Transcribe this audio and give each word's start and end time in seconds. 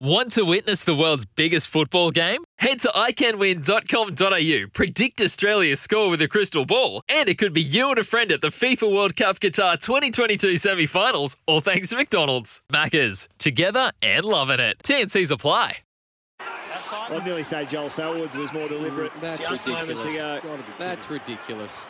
Want 0.00 0.32
to 0.32 0.42
witness 0.44 0.82
the 0.82 0.94
world's 0.94 1.24
biggest 1.24 1.68
football 1.68 2.10
game? 2.10 2.42
Head 2.58 2.80
to 2.80 2.88
iCanWin.com.au, 2.88 4.66
predict 4.72 5.20
Australia's 5.20 5.80
score 5.80 6.10
with 6.10 6.20
a 6.20 6.26
crystal 6.26 6.64
ball, 6.66 7.00
and 7.08 7.28
it 7.28 7.38
could 7.38 7.52
be 7.52 7.62
you 7.62 7.90
and 7.90 7.98
a 7.98 8.04
friend 8.04 8.32
at 8.32 8.40
the 8.40 8.48
FIFA 8.48 8.92
World 8.92 9.14
Cup 9.16 9.38
Qatar 9.38 9.80
2022 9.80 10.56
semi 10.56 10.86
finals, 10.86 11.36
all 11.46 11.60
thanks 11.60 11.88
to 11.90 11.96
McDonald's. 11.96 12.60
Maccas, 12.72 13.28
together 13.38 13.92
and 14.02 14.24
loving 14.24 14.58
it. 14.58 14.78
TNC's 14.82 15.30
apply. 15.30 15.78
I'd 16.40 17.24
nearly 17.24 17.44
say 17.44 17.64
Joel 17.64 17.88
Selwood's 17.88 18.36
was 18.36 18.52
more 18.52 18.68
deliberate 18.68 19.12
mm, 19.12 19.20
That's 19.20 19.46
just 19.48 19.68
moments 19.68 20.04
ridiculous. 20.04 20.42
ago. 20.44 20.58
That's 20.78 21.08
ridiculous. 21.08 21.86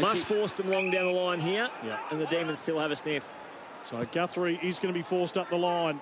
Must 0.00 0.24
force 0.24 0.52
them 0.54 0.68
long 0.68 0.90
down 0.90 1.12
the 1.12 1.12
line 1.20 1.40
here, 1.40 1.68
Yeah. 1.84 1.98
and 2.10 2.18
the 2.18 2.26
Demons 2.26 2.58
still 2.58 2.78
have 2.78 2.90
a 2.90 2.96
sniff. 2.96 3.34
So 3.82 4.02
Guthrie 4.12 4.58
is 4.62 4.78
going 4.78 4.94
to 4.94 4.98
be 4.98 5.02
forced 5.02 5.36
up 5.36 5.50
the 5.50 5.58
line. 5.58 6.00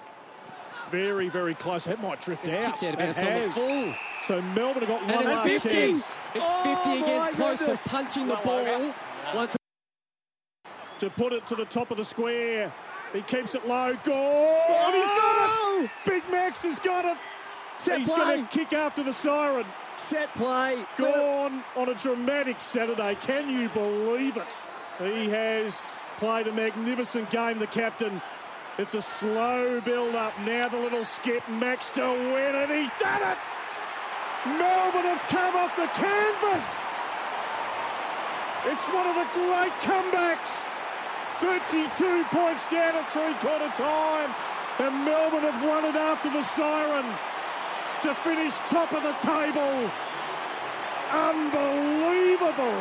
Very, 0.90 1.28
very 1.28 1.54
close. 1.54 1.84
That 1.84 2.02
might 2.02 2.20
drift 2.20 2.44
It's 2.44 2.56
out. 2.58 2.78
kicked 2.78 2.84
out 2.84 2.92
of 2.94 2.98
bounds 2.98 3.22
on 3.22 3.32
the 3.34 3.42
full. 3.42 3.94
So 4.22 4.42
Melbourne 4.42 4.82
have 4.82 4.88
got 4.88 5.02
one 5.02 5.10
And 5.10 5.20
it's 5.26 5.36
last 5.36 5.48
50. 5.48 5.68
chance 5.70 6.18
It's 6.34 6.50
50 6.66 7.02
against 7.02 7.32
close 7.32 7.62
for 7.62 7.90
punching 7.90 8.26
the 8.26 8.36
ball. 8.44 8.94
Once 9.34 9.56
to 10.98 11.08
put 11.10 11.32
it 11.32 11.46
to 11.46 11.54
the 11.56 11.64
top 11.64 11.90
of 11.90 11.96
the 11.96 12.04
square. 12.04 12.72
He 13.12 13.22
keeps 13.22 13.54
it 13.54 13.66
low. 13.66 13.96
Goal! 14.04 14.14
And 14.16 14.94
he's 14.94 15.08
got 15.08 15.82
it! 15.82 15.90
Big 16.04 16.22
Max 16.30 16.62
has 16.62 16.78
got 16.78 17.04
it. 17.06 17.16
Set 17.78 17.98
he's 17.98 18.08
play. 18.12 18.18
going 18.18 18.46
to 18.46 18.58
kick 18.58 18.72
after 18.74 19.02
the 19.02 19.12
siren. 19.12 19.64
Set 19.96 20.32
play. 20.34 20.84
Gone 20.98 21.64
on 21.76 21.88
a 21.88 21.94
dramatic 21.94 22.60
Saturday. 22.60 23.14
Can 23.22 23.48
you 23.50 23.68
believe 23.70 24.36
it? 24.36 24.60
He 24.98 25.30
has 25.30 25.96
played 26.18 26.46
a 26.46 26.52
magnificent 26.52 27.30
game, 27.30 27.58
the 27.58 27.66
captain. 27.66 28.20
It's 28.78 28.94
a 28.94 29.02
slow 29.02 29.80
build 29.80 30.14
up. 30.14 30.32
Now 30.46 30.68
the 30.68 30.78
little 30.78 31.04
skip, 31.04 31.46
Max 31.48 31.90
to 31.92 32.02
win 32.02 32.54
it. 32.54 32.70
He's 32.70 32.90
done 32.98 33.22
it! 33.22 33.38
Melbourne 34.46 35.04
have 35.04 35.22
come 35.28 35.56
off 35.56 35.76
the 35.76 35.86
canvas. 35.92 36.88
It's 38.66 38.86
one 38.88 39.06
of 39.06 39.16
the 39.16 39.28
great 39.34 39.72
comebacks. 39.84 40.74
32 41.40 42.24
points 42.30 42.66
down 42.70 42.96
at 42.96 43.12
three 43.12 43.34
quarter 43.34 43.68
time. 43.74 44.34
And 44.78 45.04
Melbourne 45.04 45.42
have 45.42 45.62
won 45.62 45.84
it 45.84 45.96
after 45.96 46.30
the 46.30 46.42
siren 46.42 47.04
to 48.02 48.14
finish 48.22 48.56
top 48.70 48.92
of 48.92 49.02
the 49.02 49.12
table. 49.20 49.90
Unbelievable. 51.12 52.80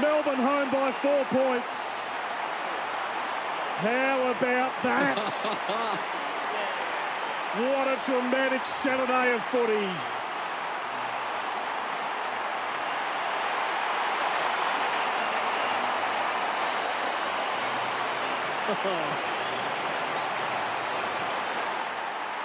Melbourne 0.00 0.44
home 0.44 0.70
by 0.70 0.92
four 0.92 1.24
points. 1.26 1.97
How 3.78 4.32
about 4.32 4.72
that? 4.82 5.18
what 7.54 7.86
a 7.86 7.96
dramatic 8.04 8.66
Saturday 8.66 9.32
of 9.32 9.40
footy. 9.44 9.86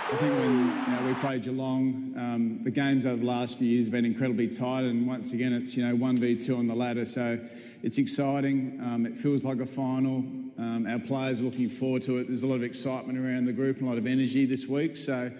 I 0.05 0.15
think 0.17 0.37
when 0.37 0.51
you 0.51 0.87
know, 0.87 1.01
we 1.07 1.15
played 1.15 1.41
Geelong, 1.41 2.13
um, 2.15 2.59
the 2.63 2.69
games 2.69 3.07
over 3.07 3.15
the 3.15 3.25
last 3.25 3.57
few 3.57 3.67
years 3.67 3.85
have 3.85 3.91
been 3.91 4.05
incredibly 4.05 4.47
tight, 4.47 4.83
and 4.83 5.07
once 5.07 5.33
again, 5.33 5.51
it's 5.51 5.75
you 5.75 5.83
know 5.83 5.95
one 5.95 6.17
v 6.17 6.35
two 6.35 6.55
on 6.55 6.67
the 6.67 6.75
ladder. 6.75 7.05
So 7.05 7.39
it's 7.81 7.97
exciting. 7.97 8.79
Um, 8.83 9.07
it 9.07 9.17
feels 9.17 9.43
like 9.43 9.61
a 9.61 9.65
final. 9.65 10.23
Um, 10.57 10.85
our 10.87 10.99
players 10.99 11.41
are 11.41 11.45
looking 11.45 11.69
forward 11.69 12.03
to 12.03 12.19
it. 12.19 12.27
There's 12.27 12.43
a 12.43 12.47
lot 12.47 12.55
of 12.55 12.63
excitement 12.63 13.17
around 13.17 13.45
the 13.45 13.53
group 13.53 13.77
and 13.77 13.87
a 13.87 13.89
lot 13.89 13.97
of 13.97 14.07
energy 14.07 14.45
this 14.45 14.65
week. 14.65 14.97
So. 14.97 15.31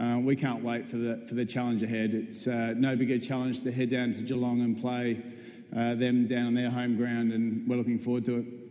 Uh, 0.00 0.18
we 0.18 0.36
can't 0.36 0.62
wait 0.62 0.86
for 0.86 0.96
the 0.96 1.20
for 1.28 1.34
the 1.34 1.44
challenge 1.44 1.82
ahead. 1.82 2.14
It's 2.14 2.46
uh, 2.46 2.74
no 2.76 2.94
bigger 2.94 3.18
challenge 3.18 3.64
to 3.64 3.72
head 3.72 3.90
down 3.90 4.12
to 4.12 4.22
Geelong 4.22 4.60
and 4.60 4.80
play 4.80 5.20
uh, 5.76 5.96
them 5.96 6.28
down 6.28 6.46
on 6.46 6.54
their 6.54 6.70
home 6.70 6.96
ground, 6.96 7.32
and 7.32 7.68
we're 7.68 7.76
looking 7.76 7.98
forward 7.98 8.24
to 8.26 8.38
it. 8.38 8.69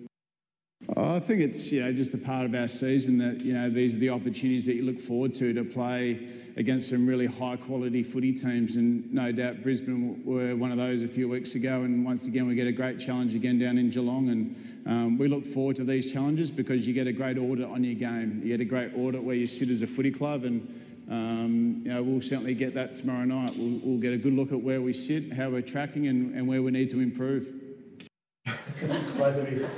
I 0.97 1.19
think 1.19 1.41
it's 1.41 1.71
you 1.71 1.81
know 1.81 1.93
just 1.93 2.13
a 2.13 2.17
part 2.17 2.45
of 2.45 2.55
our 2.55 2.67
season 2.67 3.17
that 3.19 3.41
you 3.41 3.53
know 3.53 3.69
these 3.69 3.93
are 3.93 3.99
the 3.99 4.09
opportunities 4.09 4.65
that 4.65 4.75
you 4.75 4.83
look 4.83 4.99
forward 4.99 5.35
to 5.35 5.53
to 5.53 5.63
play 5.63 6.27
against 6.57 6.89
some 6.89 7.07
really 7.07 7.27
high 7.27 7.57
quality 7.57 8.01
footy 8.01 8.33
teams, 8.33 8.75
and 8.75 9.11
no 9.13 9.31
doubt 9.31 9.61
Brisbane 9.61 10.23
were 10.25 10.55
one 10.55 10.71
of 10.71 10.77
those 10.77 11.03
a 11.03 11.07
few 11.07 11.29
weeks 11.29 11.53
ago. 11.55 11.83
And 11.83 12.03
once 12.03 12.25
again, 12.25 12.47
we 12.47 12.55
get 12.55 12.67
a 12.67 12.71
great 12.71 12.99
challenge 12.99 13.35
again 13.35 13.59
down 13.59 13.77
in 13.77 13.89
Geelong, 13.89 14.29
and 14.29 14.83
um, 14.87 15.17
we 15.17 15.27
look 15.27 15.45
forward 15.45 15.75
to 15.75 15.83
these 15.83 16.11
challenges 16.11 16.49
because 16.49 16.87
you 16.87 16.93
get 16.93 17.07
a 17.07 17.13
great 17.13 17.37
audit 17.37 17.65
on 17.65 17.83
your 17.83 17.95
game. 17.95 18.41
You 18.43 18.57
get 18.57 18.61
a 18.61 18.65
great 18.65 18.93
audit 18.95 19.23
where 19.23 19.35
you 19.35 19.47
sit 19.47 19.69
as 19.69 19.83
a 19.83 19.87
footy 19.87 20.11
club, 20.11 20.43
and 20.43 20.61
um, 21.09 21.81
you 21.85 21.93
know 21.93 22.01
we'll 22.01 22.21
certainly 22.21 22.55
get 22.55 22.73
that 22.73 22.95
tomorrow 22.95 23.25
night. 23.25 23.55
We'll, 23.55 23.79
we'll 23.83 24.01
get 24.01 24.13
a 24.13 24.17
good 24.17 24.33
look 24.33 24.51
at 24.51 24.61
where 24.61 24.81
we 24.81 24.93
sit, 24.93 25.33
how 25.33 25.49
we're 25.49 25.61
tracking, 25.61 26.07
and, 26.07 26.35
and 26.35 26.47
where 26.47 26.63
we 26.63 26.71
need 26.71 26.89
to 26.89 26.99
improve. 26.99 27.58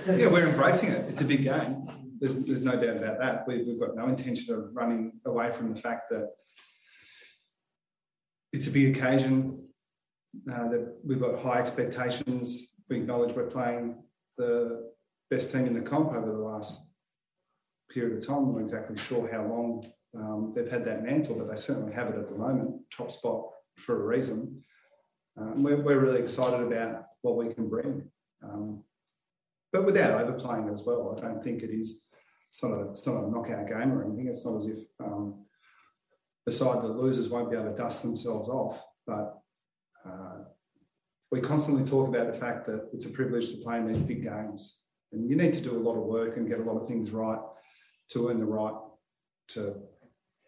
Yeah, 0.07 0.27
we're 0.27 0.47
embracing 0.47 0.91
it. 0.91 1.09
It's 1.09 1.21
a 1.21 1.25
big 1.25 1.43
game. 1.43 1.87
There's, 2.19 2.43
there's 2.45 2.61
no 2.61 2.73
doubt 2.73 2.97
about 2.97 3.19
that. 3.19 3.47
We've, 3.47 3.65
we've 3.65 3.79
got 3.79 3.95
no 3.95 4.07
intention 4.07 4.53
of 4.53 4.69
running 4.73 5.13
away 5.25 5.51
from 5.51 5.73
the 5.73 5.79
fact 5.79 6.09
that 6.11 6.29
it's 8.53 8.67
a 8.67 8.71
big 8.71 8.95
occasion. 8.95 9.67
Uh, 10.49 10.69
that 10.69 10.97
we've 11.03 11.19
got 11.19 11.41
high 11.41 11.59
expectations. 11.59 12.75
We 12.89 12.97
acknowledge 12.97 13.35
we're 13.35 13.47
playing 13.47 14.03
the 14.37 14.91
best 15.29 15.51
team 15.51 15.65
in 15.65 15.73
the 15.73 15.81
comp 15.81 16.13
over 16.13 16.31
the 16.31 16.37
last 16.37 16.91
period 17.89 18.17
of 18.17 18.25
time. 18.25 18.37
I'm 18.37 18.53
not 18.53 18.61
exactly 18.61 18.97
sure 18.97 19.29
how 19.31 19.43
long 19.43 19.83
um, 20.15 20.53
they've 20.55 20.69
had 20.69 20.85
that 20.85 21.03
mantle, 21.03 21.35
but 21.35 21.49
they 21.49 21.57
certainly 21.57 21.93
have 21.93 22.07
it 22.09 22.15
at 22.15 22.29
the 22.29 22.35
moment. 22.35 22.81
Top 22.95 23.11
spot 23.11 23.45
for 23.77 24.01
a 24.01 24.05
reason. 24.05 24.63
Um, 25.37 25.63
we're, 25.63 25.81
we're 25.81 25.99
really 25.99 26.21
excited 26.21 26.65
about 26.65 27.05
what 27.21 27.37
we 27.37 27.53
can 27.53 27.69
bring. 27.69 28.09
Um, 28.43 28.83
but 29.71 29.85
without 29.85 30.21
overplaying 30.21 30.69
as 30.69 30.83
well. 30.83 31.17
I 31.17 31.21
don't 31.21 31.43
think 31.43 31.63
it 31.63 31.71
is. 31.71 32.05
sort 32.49 32.73
of 32.73 33.07
not 33.07 33.23
a 33.23 33.31
knockout 33.31 33.67
game 33.67 33.93
or 33.93 34.03
anything. 34.03 34.27
It's 34.27 34.45
not 34.45 34.57
as 34.57 34.65
if 34.65 34.79
um, 34.99 35.45
the 36.45 36.51
side 36.51 36.81
that 36.81 36.97
loses 36.97 37.29
won't 37.29 37.49
be 37.49 37.57
able 37.57 37.71
to 37.71 37.77
dust 37.77 38.03
themselves 38.03 38.49
off. 38.49 38.83
But 39.07 39.37
uh, 40.05 40.39
we 41.31 41.39
constantly 41.39 41.89
talk 41.89 42.07
about 42.07 42.31
the 42.31 42.39
fact 42.39 42.65
that 42.67 42.89
it's 42.93 43.05
a 43.05 43.09
privilege 43.09 43.51
to 43.51 43.57
play 43.57 43.77
in 43.77 43.87
these 43.87 44.01
big 44.01 44.23
games, 44.23 44.81
and 45.11 45.29
you 45.29 45.35
need 45.35 45.53
to 45.53 45.61
do 45.61 45.77
a 45.77 45.79
lot 45.79 45.95
of 45.95 46.03
work 46.03 46.37
and 46.37 46.49
get 46.49 46.59
a 46.59 46.63
lot 46.63 46.79
of 46.79 46.87
things 46.87 47.11
right 47.11 47.39
to 48.09 48.29
earn 48.29 48.39
the 48.39 48.45
right 48.45 48.73
to 49.49 49.75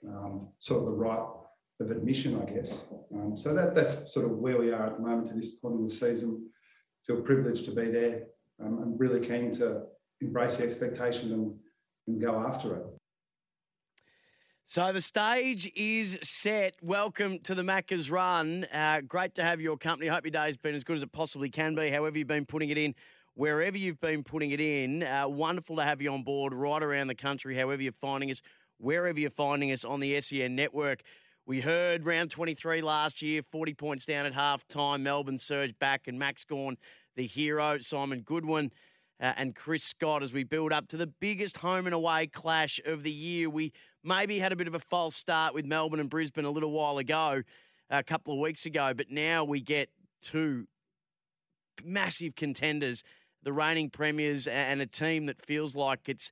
um, 0.05 0.49
sort 0.59 0.81
of 0.81 0.85
the 0.87 0.91
right 0.91 1.25
of 1.79 1.91
admission, 1.91 2.41
I 2.41 2.51
guess. 2.51 2.83
Um, 3.13 3.35
so 3.35 3.53
that 3.53 3.73
that's 3.73 4.13
sort 4.13 4.25
of 4.25 4.37
where 4.37 4.57
we 4.57 4.71
are 4.71 4.87
at 4.87 4.97
the 4.97 5.01
moment 5.01 5.27
to 5.27 5.33
this 5.33 5.55
point 5.55 5.75
in 5.75 5.83
the 5.85 5.89
season. 5.89 6.49
Feel 7.05 7.21
privileged 7.21 7.65
to 7.65 7.71
be 7.71 7.89
there. 7.89 8.23
Um, 8.63 8.79
I'm 8.81 8.97
really 8.97 9.25
keen 9.25 9.51
to 9.53 9.83
embrace 10.21 10.57
the 10.57 10.63
expectation 10.63 11.33
and, 11.33 11.53
and 12.07 12.21
go 12.21 12.39
after 12.39 12.75
it. 12.77 12.85
So 14.65 14.91
the 14.93 15.01
stage 15.01 15.69
is 15.75 16.17
set. 16.23 16.75
Welcome 16.81 17.39
to 17.39 17.55
the 17.55 17.61
Macca's 17.61 18.09
Run. 18.09 18.65
Uh, 18.73 19.01
great 19.01 19.35
to 19.35 19.43
have 19.43 19.59
your 19.59 19.77
company. 19.77 20.09
Hope 20.09 20.23
your 20.23 20.31
day's 20.31 20.55
been 20.55 20.75
as 20.75 20.83
good 20.85 20.95
as 20.95 21.03
it 21.03 21.11
possibly 21.11 21.49
can 21.49 21.75
be. 21.75 21.89
However, 21.89 22.17
you've 22.17 22.27
been 22.27 22.45
putting 22.45 22.69
it 22.69 22.77
in, 22.77 22.95
wherever 23.33 23.77
you've 23.77 23.99
been 23.99 24.23
putting 24.23 24.51
it 24.51 24.61
in. 24.61 25.03
Uh, 25.03 25.27
wonderful 25.27 25.75
to 25.75 25.83
have 25.83 26.01
you 26.01 26.11
on 26.13 26.23
board 26.23 26.53
right 26.53 26.81
around 26.81 27.07
the 27.07 27.15
country, 27.15 27.57
however 27.57 27.81
you're 27.81 27.91
finding 27.91 28.31
us, 28.31 28.41
wherever 28.77 29.19
you're 29.19 29.29
finding 29.29 29.73
us 29.73 29.83
on 29.83 29.99
the 29.99 30.19
SEN 30.21 30.55
network. 30.55 31.01
We 31.45 31.59
heard 31.59 32.05
round 32.05 32.31
23 32.31 32.81
last 32.81 33.21
year, 33.21 33.41
40 33.51 33.73
points 33.73 34.05
down 34.05 34.25
at 34.25 34.33
half 34.33 34.65
time. 34.69 35.03
Melbourne 35.03 35.37
surged 35.37 35.77
back, 35.77 36.07
and 36.07 36.17
Max 36.17 36.45
Gawn, 36.45 36.77
the 37.15 37.27
hero, 37.27 37.77
Simon 37.79 38.21
Goodwin. 38.21 38.71
Uh, 39.21 39.31
and 39.37 39.55
Chris 39.55 39.83
Scott 39.83 40.21
as 40.21 40.33
we 40.33 40.43
build 40.43 40.73
up 40.73 40.87
to 40.87 40.97
the 40.97 41.07
biggest 41.07 41.57
home 41.57 41.85
and 41.85 41.93
away 41.93 42.27
clash 42.27 42.81
of 42.85 43.03
the 43.03 43.11
year. 43.11 43.49
We 43.49 43.71
maybe 44.03 44.39
had 44.39 44.51
a 44.51 44.55
bit 44.55 44.67
of 44.67 44.73
a 44.73 44.79
false 44.79 45.15
start 45.15 45.53
with 45.53 45.65
Melbourne 45.65 45.99
and 45.99 46.09
Brisbane 46.09 46.45
a 46.45 46.51
little 46.51 46.71
while 46.71 46.97
ago, 46.97 47.43
a 47.89 48.03
couple 48.03 48.33
of 48.33 48.39
weeks 48.39 48.65
ago, 48.65 48.93
but 48.93 49.09
now 49.09 49.43
we 49.45 49.61
get 49.61 49.89
two 50.21 50.67
massive 51.83 52.35
contenders, 52.35 53.03
the 53.43 53.53
reigning 53.53 53.89
premiers, 53.89 54.47
and 54.47 54.81
a 54.81 54.85
team 54.85 55.27
that 55.27 55.41
feels 55.45 55.75
like 55.75 56.09
it's 56.09 56.31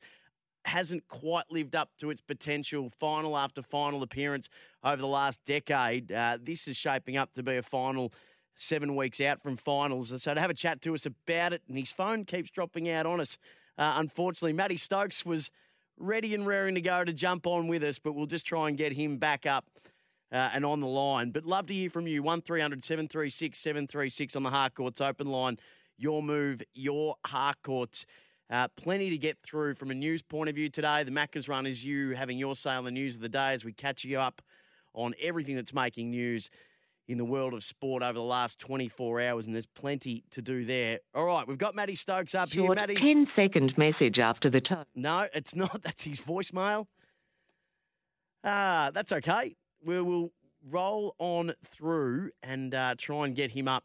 hasn't 0.66 1.07
quite 1.07 1.45
lived 1.50 1.75
up 1.75 1.89
to 1.98 2.12
its 2.12 2.22
potential 2.22 2.92
final 3.00 3.36
after 3.36 3.63
final 3.63 4.04
appearance 4.04 4.48
over 4.84 5.01
the 5.01 5.07
last 5.07 5.39
decade. 5.45 6.12
Uh, 6.12 6.38
this 6.42 6.68
is 6.68 6.77
shaping 6.77 7.18
up 7.18 7.34
to 7.34 7.42
be 7.42 7.57
a 7.57 7.63
final 7.63 8.13
seven 8.56 8.95
weeks 8.95 9.19
out 9.21 9.42
from 9.42 9.57
finals. 9.57 10.13
So 10.21 10.33
to 10.33 10.39
have 10.39 10.50
a 10.50 10.56
chat 10.56 10.81
to 10.83 10.94
us 10.94 11.06
about 11.06 11.53
it, 11.53 11.62
and 11.68 11.77
his 11.77 11.92
phone 11.92 12.25
keeps 12.25 12.50
dropping 12.50 12.89
out 12.89 13.06
on 13.06 13.19
us. 13.19 13.38
Uh, 13.77 13.94
unfortunately, 13.98 14.53
Matty 14.53 14.77
Stokes 14.77 15.25
was 15.25 15.50
ready 15.98 16.33
and 16.33 16.45
raring 16.45 16.75
to 16.75 16.81
go 16.81 17.03
to 17.03 17.13
jump 17.13 17.48
on 17.48 17.68
with 17.68 17.83
us, 17.83 18.00
but 18.00 18.13
we'll 18.13 18.25
just 18.25 18.45
try 18.45 18.68
and 18.68 18.77
get 18.77 18.94
him 18.94 19.18
back 19.18 19.45
up 19.45 19.65
uh, 20.31 20.50
and 20.53 20.65
on 20.65 20.80
the 20.80 20.88
line. 20.88 21.31
But 21.31 21.45
love 21.45 21.68
to 21.68 21.74
hear 21.74 21.89
from 21.89 22.07
you. 22.07 22.24
1300 22.24 22.83
736 22.83 23.57
736 23.57 24.36
on 24.36 24.44
the 24.44 24.50
Harcourts 24.50 25.01
open 25.01 25.27
line. 25.27 25.57
Your 25.98 26.24
move, 26.24 26.62
your 26.74 27.15
Harcourts. 27.25 28.06
Uh, 28.50 28.68
plenty 28.75 29.09
to 29.09 29.18
get 29.18 29.38
through 29.44 29.75
from 29.75 29.92
a 29.92 29.94
news 29.94 30.21
point 30.21 30.50
of 30.50 30.56
view 30.56 30.68
today. 30.68 31.03
The 31.03 31.12
Macca's 31.12 31.48
run 31.48 31.65
is 31.65 31.86
you 31.86 32.15
having 32.15 32.38
your 32.38 32.56
say 32.56 32.71
on 32.71 32.83
the 32.83 32.92
news 32.92 33.15
of 33.15 33.21
the 33.21 33.30
day 33.30 33.53
as 33.53 33.63
we 33.63 33.71
catch 33.71 34.03
you 34.03 34.19
up 34.19 34.42
on 34.94 35.13
everything 35.21 35.56
that's 35.56 35.74
making 35.74 36.09
news 36.09 36.50
in 37.12 37.18
the 37.18 37.25
world 37.25 37.54
of 37.54 37.63
sport 37.63 38.02
over 38.02 38.13
the 38.13 38.22
last 38.22 38.58
24 38.60 39.22
hours, 39.22 39.46
and 39.46 39.54
there's 39.54 39.66
plenty 39.66 40.24
to 40.31 40.42
do 40.42 40.63
there. 40.63 41.00
All 41.13 41.25
right, 41.25 41.46
we've 41.46 41.58
got 41.58 41.75
Matty 41.75 41.96
Stokes 41.96 42.34
up 42.34 42.50
Short 42.50 42.78
here. 42.80 42.88
Matty, 42.88 42.96
10 42.96 43.28
second 43.36 43.74
message 43.78 44.18
after 44.18 44.50
the 44.50 44.62
tone. 44.62 44.86
no, 44.96 45.28
it's 45.34 45.54
not. 45.54 45.81
That's 45.84 46.04
his 46.04 46.19
voicemail. 46.19 46.88
Ah, 48.44 48.90
that's 48.92 49.12
okay. 49.12 49.56
We 49.86 50.02
will 50.02 50.31
roll 50.68 51.16
on 51.19 51.54
through 51.63 52.31
and 52.42 52.74
uh, 52.74 52.96
try 52.98 53.25
and 53.25 53.36
get 53.36 53.52
him 53.52 53.68
up 53.68 53.84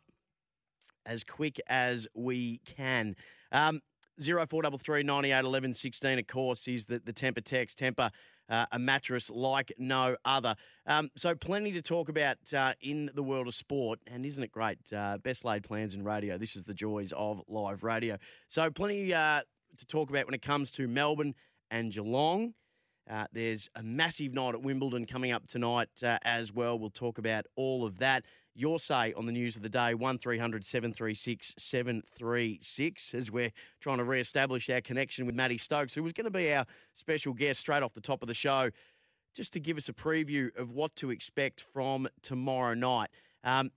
as 1.05 1.25
quick 1.25 1.61
as 1.69 2.09
we 2.15 2.61
can. 2.65 3.17
Um, 3.53 3.83
Zero 4.21 4.47
four 4.47 4.63
double 4.63 4.79
three 4.79 5.03
ninety 5.03 5.33
eight 5.33 5.45
eleven 5.45 5.75
sixteen. 5.75 6.19
Of 6.19 6.27
course, 6.27 6.67
is 6.69 6.87
the 6.87 7.01
the 7.05 7.13
Tempur 7.13 7.45
text 7.45 7.79
Tempur. 7.79 8.11
Uh, 8.49 8.65
a 8.71 8.79
mattress 8.79 9.29
like 9.29 9.73
no 9.77 10.17
other. 10.25 10.55
Um, 10.87 11.11
so, 11.17 11.35
plenty 11.35 11.73
to 11.73 11.83
talk 11.83 12.09
about 12.09 12.37
uh, 12.55 12.75
in 12.81 13.11
the 13.13 13.23
world 13.23 13.49
of 13.49 13.55
sport, 13.55 13.99
and 14.07 14.25
isn't 14.25 14.43
it 14.43 14.53
great? 14.53 14.79
Uh, 14.93 15.19
best 15.19 15.45
laid 15.45 15.65
plans 15.65 15.95
in 15.95 16.05
radio. 16.05 16.39
This 16.39 16.55
is 16.55 16.63
the 16.63 16.73
joys 16.73 17.13
of 17.17 17.43
live 17.49 17.83
radio. 17.83 18.19
So, 18.49 18.71
plenty 18.71 19.13
uh, 19.13 19.41
to 19.79 19.87
talk 19.87 20.11
about 20.11 20.27
when 20.27 20.35
it 20.35 20.43
comes 20.43 20.71
to 20.73 20.87
Melbourne 20.87 21.35
and 21.71 21.93
Geelong. 21.93 22.55
Uh, 23.11 23.27
there's 23.33 23.69
a 23.75 23.83
massive 23.83 24.33
night 24.33 24.55
at 24.55 24.63
Wimbledon 24.63 25.07
coming 25.07 25.33
up 25.33 25.47
tonight 25.47 25.89
uh, 26.03 26.19
as 26.23 26.53
well. 26.53 26.79
We'll 26.79 26.91
talk 26.91 27.19
about 27.19 27.47
all 27.57 27.85
of 27.85 27.99
that. 27.99 28.25
Your 28.59 28.79
say 28.79 29.13
on 29.13 29.27
the 29.27 29.33
news 29.33 29.57
of 29.57 29.63
the 29.63 29.69
day, 29.69 29.93
1300 29.93 30.65
736 30.65 31.55
736, 31.59 33.15
as 33.15 33.31
we're 33.31 33.53
trying 33.81 33.99
to 33.99 34.05
re 34.05 34.19
establish 34.19 34.71
our 34.71 34.81
connection 34.81 35.27
with 35.27 35.35
Matty 35.35 35.59
Stokes, 35.59 35.93
who 35.93 36.03
was 36.03 36.15
going 36.15 36.25
to 36.25 36.31
be 36.31 36.51
our 36.55 36.65
special 36.95 37.35
guest 37.35 37.61
straight 37.61 37.83
off 37.83 37.93
the 37.93 38.01
top 38.01 38.23
of 38.23 38.29
the 38.29 38.35
show, 38.35 38.71
just 39.35 39.53
to 39.53 39.61
give 39.61 39.77
us 39.77 39.91
a 39.91 39.93
preview 39.93 40.57
of 40.57 40.71
what 40.71 40.97
to 40.97 41.11
expect 41.11 41.61
from 41.61 42.09
tomorrow 42.23 42.73
night. 42.73 43.11
Um, 43.45 43.71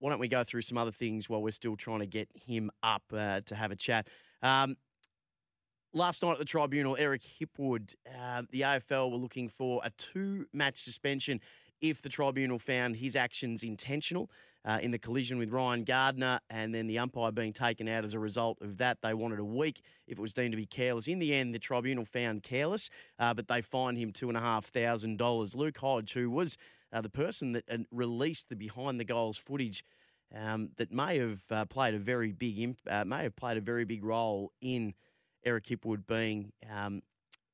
why 0.00 0.10
don't 0.10 0.18
we 0.18 0.26
go 0.26 0.42
through 0.42 0.62
some 0.62 0.76
other 0.76 0.90
things 0.90 1.28
while 1.28 1.40
we're 1.40 1.52
still 1.52 1.76
trying 1.76 2.00
to 2.00 2.06
get 2.06 2.28
him 2.34 2.72
up 2.82 3.04
uh, 3.12 3.42
to 3.46 3.54
have 3.54 3.70
a 3.70 3.76
chat? 3.76 4.08
Um, 4.42 4.76
last 5.94 6.24
night 6.24 6.32
at 6.32 6.38
the 6.38 6.44
tribunal, 6.44 6.96
Eric 6.98 7.22
Hipwood, 7.22 7.94
uh, 8.06 8.42
the 8.50 8.62
AFL 8.62 9.12
were 9.12 9.18
looking 9.18 9.48
for 9.48 9.80
a 9.84 9.90
two 9.90 10.46
match 10.52 10.78
suspension 10.78 11.40
if 11.80 12.02
the 12.02 12.08
tribunal 12.08 12.58
found 12.58 12.96
his 12.96 13.16
actions 13.16 13.62
intentional 13.62 14.30
uh, 14.66 14.78
in 14.82 14.90
the 14.90 14.98
collision 14.98 15.38
with 15.38 15.50
Ryan 15.50 15.84
Gardner 15.84 16.40
and 16.50 16.74
then 16.74 16.86
the 16.88 16.98
umpire 16.98 17.30
being 17.30 17.52
taken 17.52 17.88
out 17.88 18.04
as 18.04 18.14
a 18.14 18.18
result 18.18 18.58
of 18.60 18.78
that. 18.78 19.00
They 19.00 19.14
wanted 19.14 19.38
a 19.38 19.44
week 19.44 19.80
if 20.08 20.18
it 20.18 20.20
was 20.20 20.32
deemed 20.32 20.52
to 20.52 20.56
be 20.56 20.66
careless. 20.66 21.06
In 21.06 21.20
the 21.20 21.32
end, 21.34 21.54
the 21.54 21.58
tribunal 21.58 22.04
found 22.04 22.42
careless, 22.42 22.90
uh, 23.18 23.32
but 23.32 23.46
they 23.46 23.62
fined 23.62 23.96
him 23.96 24.12
$2,500. 24.12 25.54
Luke 25.54 25.78
Hodge, 25.78 26.12
who 26.12 26.30
was 26.30 26.56
uh, 26.92 27.00
the 27.00 27.08
person 27.08 27.52
that 27.52 27.64
uh, 27.70 27.78
released 27.92 28.48
the 28.48 28.56
behind 28.56 28.98
the 28.98 29.04
goals 29.04 29.38
footage. 29.38 29.84
Um, 30.34 30.70
that 30.76 30.92
may 30.92 31.18
have 31.18 31.44
uh, 31.52 31.64
played 31.66 31.94
a 31.94 32.00
very 32.00 32.32
big 32.32 32.58
imp- 32.58 32.80
uh, 32.90 33.04
may 33.04 33.22
have 33.22 33.36
played 33.36 33.56
a 33.58 33.60
very 33.60 33.84
big 33.84 34.02
role 34.02 34.50
in 34.60 34.92
Eric 35.44 35.66
Hipwood 35.66 36.04
being 36.08 36.52
um, 36.68 37.00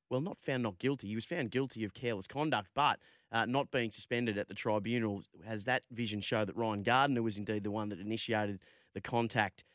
well 0.09 0.21
not 0.21 0.39
found 0.39 0.63
not 0.63 0.79
guilty. 0.79 1.07
He 1.07 1.13
was 1.13 1.23
found 1.23 1.51
guilty 1.51 1.83
of 1.83 1.93
careless 1.93 2.25
conduct, 2.25 2.69
but 2.73 2.99
uh, 3.33 3.45
not 3.45 3.71
being 3.71 3.91
suspended 3.91 4.37
at 4.37 4.47
the 4.47 4.53
tribunal. 4.53 5.23
Has 5.45 5.65
that 5.65 5.83
vision 5.91 6.21
show 6.21 6.45
that 6.45 6.55
Ryan 6.55 6.83
Gardner 6.83 7.23
was 7.23 7.37
indeed 7.37 7.63
the 7.63 7.71
one 7.71 7.89
that 7.89 7.99
initiated 7.99 8.59
the 8.93 9.01
contact? 9.01 9.65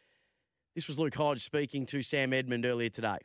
This 0.74 0.86
was 0.86 0.98
Luke 0.98 1.14
Hodge 1.14 1.44
speaking 1.44 1.84
to 1.86 2.00
Sam 2.02 2.32
Edmund 2.32 2.64
earlier 2.64 2.88
today. 2.88 3.18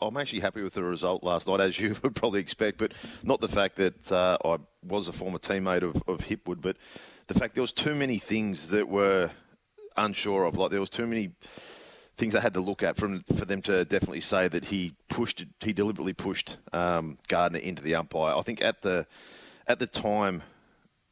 I'm 0.00 0.16
actually 0.16 0.40
happy 0.40 0.62
with 0.62 0.72
the 0.72 0.82
result 0.82 1.22
last 1.22 1.46
night, 1.46 1.60
as 1.60 1.78
you 1.80 1.94
would 2.02 2.14
probably 2.14 2.40
expect, 2.40 2.78
but 2.78 2.92
not 3.22 3.42
the 3.42 3.48
fact 3.48 3.76
that 3.76 4.10
uh, 4.10 4.38
I 4.42 4.56
was 4.82 5.08
a 5.08 5.12
former 5.12 5.38
teammate 5.38 5.82
of, 5.82 6.02
of 6.08 6.26
Hipwood, 6.26 6.62
but 6.62 6.78
the 7.26 7.34
fact 7.34 7.54
there 7.54 7.62
was 7.62 7.72
too 7.72 7.94
many 7.94 8.18
things 8.18 8.68
that 8.68 8.88
were 8.88 9.30
unsure 9.96 10.44
of. 10.44 10.56
Like 10.56 10.70
there 10.70 10.80
was 10.80 10.90
too 10.90 11.06
many 11.06 11.32
things 12.20 12.34
they 12.34 12.40
had 12.40 12.54
to 12.54 12.60
look 12.60 12.82
at 12.82 12.96
from 12.96 13.24
for 13.34 13.46
them 13.46 13.62
to 13.62 13.84
definitely 13.86 14.20
say 14.20 14.46
that 14.46 14.66
he 14.66 14.94
pushed, 15.08 15.44
he 15.60 15.72
deliberately 15.72 16.12
pushed 16.12 16.58
um, 16.72 17.18
Gardner 17.28 17.58
into 17.58 17.82
the 17.82 17.94
umpire. 17.94 18.36
I 18.36 18.42
think 18.42 18.62
at 18.62 18.82
the 18.82 19.06
at 19.66 19.78
the 19.78 19.86
time 19.86 20.42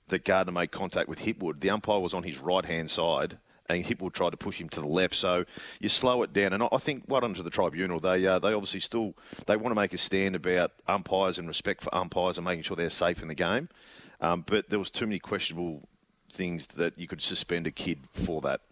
that 0.08 0.24
Gardner 0.24 0.52
made 0.52 0.70
contact 0.70 1.08
with 1.08 1.20
Hipwood, 1.20 1.60
the 1.60 1.70
umpire 1.70 1.98
was 1.98 2.14
on 2.14 2.22
his 2.22 2.38
right 2.38 2.64
hand 2.64 2.90
side. 2.90 3.38
And 3.70 3.84
Hipwood 3.84 4.14
tried 4.14 4.30
to 4.30 4.38
push 4.38 4.58
him 4.58 4.70
to 4.70 4.80
the 4.80 4.86
left, 4.86 5.14
so 5.14 5.44
you 5.78 5.90
slow 5.90 6.22
it 6.22 6.32
down. 6.32 6.54
And 6.54 6.62
I 6.72 6.78
think, 6.78 7.04
well 7.06 7.20
done 7.20 7.34
to 7.34 7.42
the 7.42 7.50
tribunal. 7.50 8.00
They 8.00 8.26
uh, 8.26 8.38
they 8.38 8.54
obviously 8.54 8.80
still 8.80 9.12
they 9.44 9.56
want 9.56 9.72
to 9.72 9.74
make 9.74 9.92
a 9.92 9.98
stand 9.98 10.34
about 10.34 10.72
umpires 10.86 11.38
and 11.38 11.46
respect 11.46 11.82
for 11.82 11.94
umpires 11.94 12.38
and 12.38 12.46
making 12.46 12.62
sure 12.62 12.78
they're 12.78 12.88
safe 12.88 13.20
in 13.20 13.28
the 13.28 13.34
game. 13.34 13.68
Um, 14.22 14.42
but 14.46 14.70
there 14.70 14.78
was 14.78 14.90
too 14.90 15.06
many 15.06 15.18
questionable 15.18 15.86
things 16.32 16.66
that 16.76 16.98
you 16.98 17.06
could 17.06 17.20
suspend 17.20 17.66
a 17.66 17.70
kid 17.70 17.98
for 18.14 18.40
that. 18.40 18.62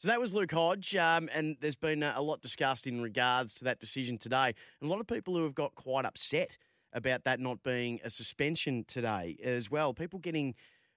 So 0.00 0.06
that 0.06 0.20
was 0.20 0.32
Luke 0.32 0.52
Hodge, 0.52 0.94
um, 0.94 1.28
and 1.34 1.56
there's 1.60 1.74
been 1.74 2.04
a 2.04 2.22
lot 2.22 2.40
discussed 2.40 2.86
in 2.86 3.00
regards 3.00 3.52
to 3.54 3.64
that 3.64 3.80
decision 3.80 4.16
today. 4.16 4.54
And 4.80 4.88
a 4.88 4.92
lot 4.92 5.00
of 5.00 5.08
people 5.08 5.34
who 5.34 5.42
have 5.42 5.56
got 5.56 5.74
quite 5.74 6.04
upset 6.04 6.56
about 6.92 7.24
that 7.24 7.40
not 7.40 7.64
being 7.64 7.98
a 8.04 8.10
suspension 8.10 8.84
today 8.86 9.36
as 9.42 9.72
well. 9.72 9.92
People 9.92 10.20
getting 10.20 10.54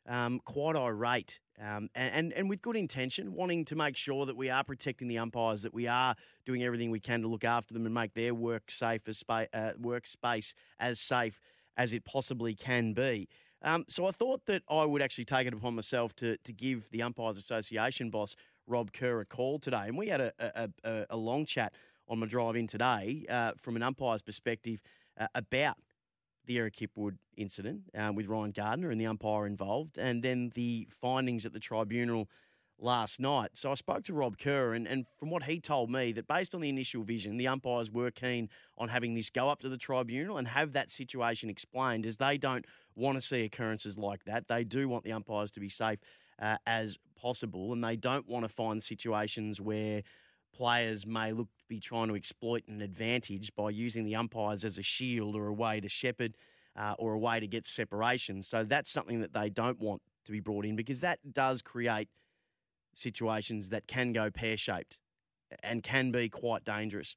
um, 0.08 0.40
quite 0.46 0.76
irate 0.76 1.40
um, 1.60 1.90
and, 1.96 2.14
and, 2.14 2.34
and 2.34 2.48
with 2.48 2.62
good 2.62 2.76
intention, 2.76 3.34
wanting 3.34 3.66
to 3.66 3.76
make 3.76 3.98
sure 3.98 4.28
that 4.28 4.38
we 4.38 4.52
are 4.52 4.64
protecting 4.64 5.08
the 5.08 5.18
umpires, 5.18 5.64
that 5.64 5.74
we 5.74 5.88
are 5.88 6.14
doing 6.46 6.62
everything 6.62 6.92
we 6.92 7.00
can 7.00 7.24
to 7.24 7.28
look 7.28 7.44
after 7.44 7.74
them 7.74 7.88
and 7.88 7.96
make 7.96 8.14
their 8.14 8.36
work 8.36 8.70
safe 8.70 9.02
as 9.08 9.18
spa- 9.18 9.48
uh, 9.52 9.72
workspace 9.82 10.54
as 10.80 11.00
safe 11.00 11.40
as 11.76 11.92
it 11.92 12.06
possibly 12.06 12.54
can 12.54 12.94
be. 12.94 13.28
Um, 13.64 13.86
so 13.88 14.08
I 14.08 14.12
thought 14.12 14.46
that 14.48 14.64
I 14.70 14.86
would 14.86 15.02
actually 15.02 15.26
take 15.26 15.46
it 15.46 15.54
upon 15.54 15.76
myself 15.76 16.16
to 16.16 16.38
to 16.38 16.54
give 16.54 16.90
the 16.90 17.04
Umpires 17.04 17.38
Association 17.38 18.10
boss 18.10 18.36
Rob 18.68 18.92
Kerr 18.94 19.22
a 19.22 19.26
call 19.26 19.60
today, 19.60 19.84
and 19.88 19.98
we 19.98 20.08
had 20.08 20.22
a 20.22 20.34
a, 20.40 20.70
a, 20.84 21.06
a 21.12 21.18
long 21.18 21.46
chat 21.46 21.74
on 22.08 22.20
my 22.20 22.26
drive 22.26 22.56
in 22.56 22.68
today 22.68 23.26
uh, 23.30 23.52
from 23.58 23.76
an 23.76 23.84
umpire's 23.84 24.22
perspective 24.22 24.82
uh, 25.20 25.28
about 25.36 25.78
the 26.46 26.58
Eric 26.58 26.76
Hipwood 26.76 27.18
incident 27.38 27.82
um, 27.96 28.16
with 28.16 28.28
Ryan 28.28 28.52
Gardner 28.52 28.90
and 28.92 29.00
the 29.00 29.06
umpire 29.06 29.46
involved, 29.46 29.98
and 29.98 30.24
then 30.24 30.52
the 30.56 30.88
findings 30.90 31.46
at 31.46 31.54
the 31.54 31.60
tribunal 31.60 32.28
last 32.80 33.20
night. 33.20 33.52
So 33.54 33.72
I 33.72 33.76
spoke 33.76 34.04
to 34.06 34.14
Rob 34.14 34.38
Kerr, 34.40 34.74
and, 34.74 34.88
and 34.88 35.06
from 35.20 35.30
what 35.30 35.44
he 35.44 35.60
told 35.60 35.92
me, 35.92 36.12
that 36.14 36.28
based 36.28 36.56
on 36.56 36.62
the 36.62 36.70
initial 36.70 37.04
vision, 37.04 37.38
the 37.38 37.48
umpires 37.48 37.92
were 37.92 38.10
keen 38.10 38.50
on 38.78 38.90
having 38.90 39.14
this 39.14 39.30
go 39.30 39.50
up 39.50 39.62
to 39.62 39.70
the 39.70 39.78
tribunal 39.78 40.38
and 40.38 40.48
have 40.48 40.74
that 40.74 40.90
situation 40.90 41.50
explained, 41.50 42.06
as 42.06 42.18
they 42.18 42.38
don't 42.38 42.66
want 42.96 43.20
to 43.20 43.22
see 43.26 43.44
occurrences 43.44 43.98
like 43.98 44.24
that. 44.26 44.48
They 44.48 44.64
do 44.64 44.90
want 44.90 45.04
the 45.04 45.12
umpires 45.12 45.52
to 45.52 45.60
be 45.60 45.70
safe 45.70 46.00
uh, 46.40 46.58
as 46.66 46.98
possible, 47.16 47.74
and 47.74 47.84
they 47.84 47.96
don't 47.96 48.28
want 48.28 48.44
to 48.46 48.50
find 48.50 48.82
situations 48.82 49.60
where 49.62 50.02
players 50.54 51.08
may 51.08 51.32
look 51.32 51.48
to 51.58 51.66
be 51.68 51.80
trying 51.80 52.08
to 52.10 52.16
exploit 52.16 52.64
an 52.68 52.82
advantage 52.82 53.52
by 53.56 53.70
using 53.70 54.04
the 54.04 54.16
umpires 54.16 54.64
as 54.64 54.78
a 54.78 54.84
shield 54.84 55.36
or 55.36 55.48
a 55.48 55.54
way 55.54 55.80
to 55.80 55.90
shepherd 55.90 56.36
uh, 56.76 56.94
or 56.98 57.14
a 57.14 57.20
way 57.20 57.40
to 57.40 57.48
get 57.48 57.66
separation. 57.66 58.44
So 58.44 58.64
that's 58.64 58.92
something 58.92 59.22
that 59.22 59.34
they 59.34 59.50
don't 59.50 59.80
want 59.80 60.02
to 60.26 60.32
be 60.32 60.40
brought 60.40 60.66
in 60.66 60.76
because 60.76 61.00
that 61.02 61.20
does 61.34 61.62
create 61.62 62.10
situations 62.94 63.70
that 63.70 63.88
can 63.88 64.12
go 64.12 64.30
pear 64.30 64.58
shaped 64.58 65.00
and 65.64 65.84
can 65.84 66.12
be 66.12 66.30
quite 66.30 66.64
dangerous. 66.64 67.16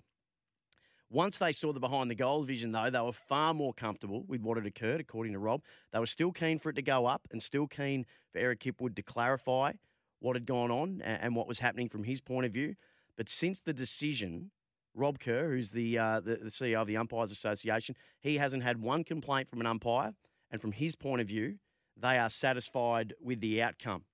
Once 1.11 1.39
they 1.39 1.53
saw 1.53 1.73
the 1.73 1.81
behind 1.81 2.11
the 2.11 2.15
goals 2.15 2.47
vision, 2.47 2.73
though, 2.73 2.91
they 2.91 3.01
were 3.01 3.13
far 3.13 3.55
more 3.55 3.73
comfortable 3.73 4.25
with 4.27 4.41
what 4.41 4.57
had 4.57 4.67
occurred, 4.67 5.01
according 5.01 5.33
to 5.33 5.39
Rob. 5.39 5.63
They 5.93 5.99
were 5.99 6.07
still 6.07 6.33
keen 6.33 6.59
for 6.59 6.71
it 6.71 6.77
to 6.77 6.83
go 6.83 7.07
up 7.07 7.29
and 7.31 7.43
still 7.43 7.67
keen 7.67 8.05
for 8.33 8.39
Eric 8.39 8.61
Hipwood 8.61 8.97
to 8.97 9.03
clarify 9.03 9.73
what 10.21 10.37
had 10.37 10.47
gone 10.47 10.71
on 10.71 11.03
and 11.03 11.37
what 11.37 11.47
was 11.47 11.59
happening 11.59 11.89
from 11.89 12.05
his 12.05 12.21
point 12.21 12.47
of 12.47 12.53
view. 12.53 12.75
But 13.17 13.29
since 13.29 13.61
the 13.61 13.73
decision, 13.73 14.51
Rob 14.95 15.19
Kerr, 15.19 15.51
who's 15.51 15.71
the, 15.71 15.99
uh, 15.99 16.21
the, 16.21 16.37
the 16.37 16.51
CEO 16.51 16.81
of 16.81 16.87
the 16.87 16.97
Umpires 16.97 17.31
Association, 17.31 17.95
he 18.21 18.39
hasn't 18.39 18.63
had 18.63 18.81
one 18.81 19.05
complaint 19.05 19.49
from 19.49 19.61
an 19.61 19.67
umpire. 19.67 20.13
And 20.51 20.61
from 20.61 20.73
his 20.73 20.95
point 20.95 21.21
of 21.21 21.29
view, 21.29 21.57
they 21.97 22.19
are 22.19 22.31
satisfied 22.31 23.15
with 23.21 23.41
the 23.41 23.63
outcome. 23.63 24.05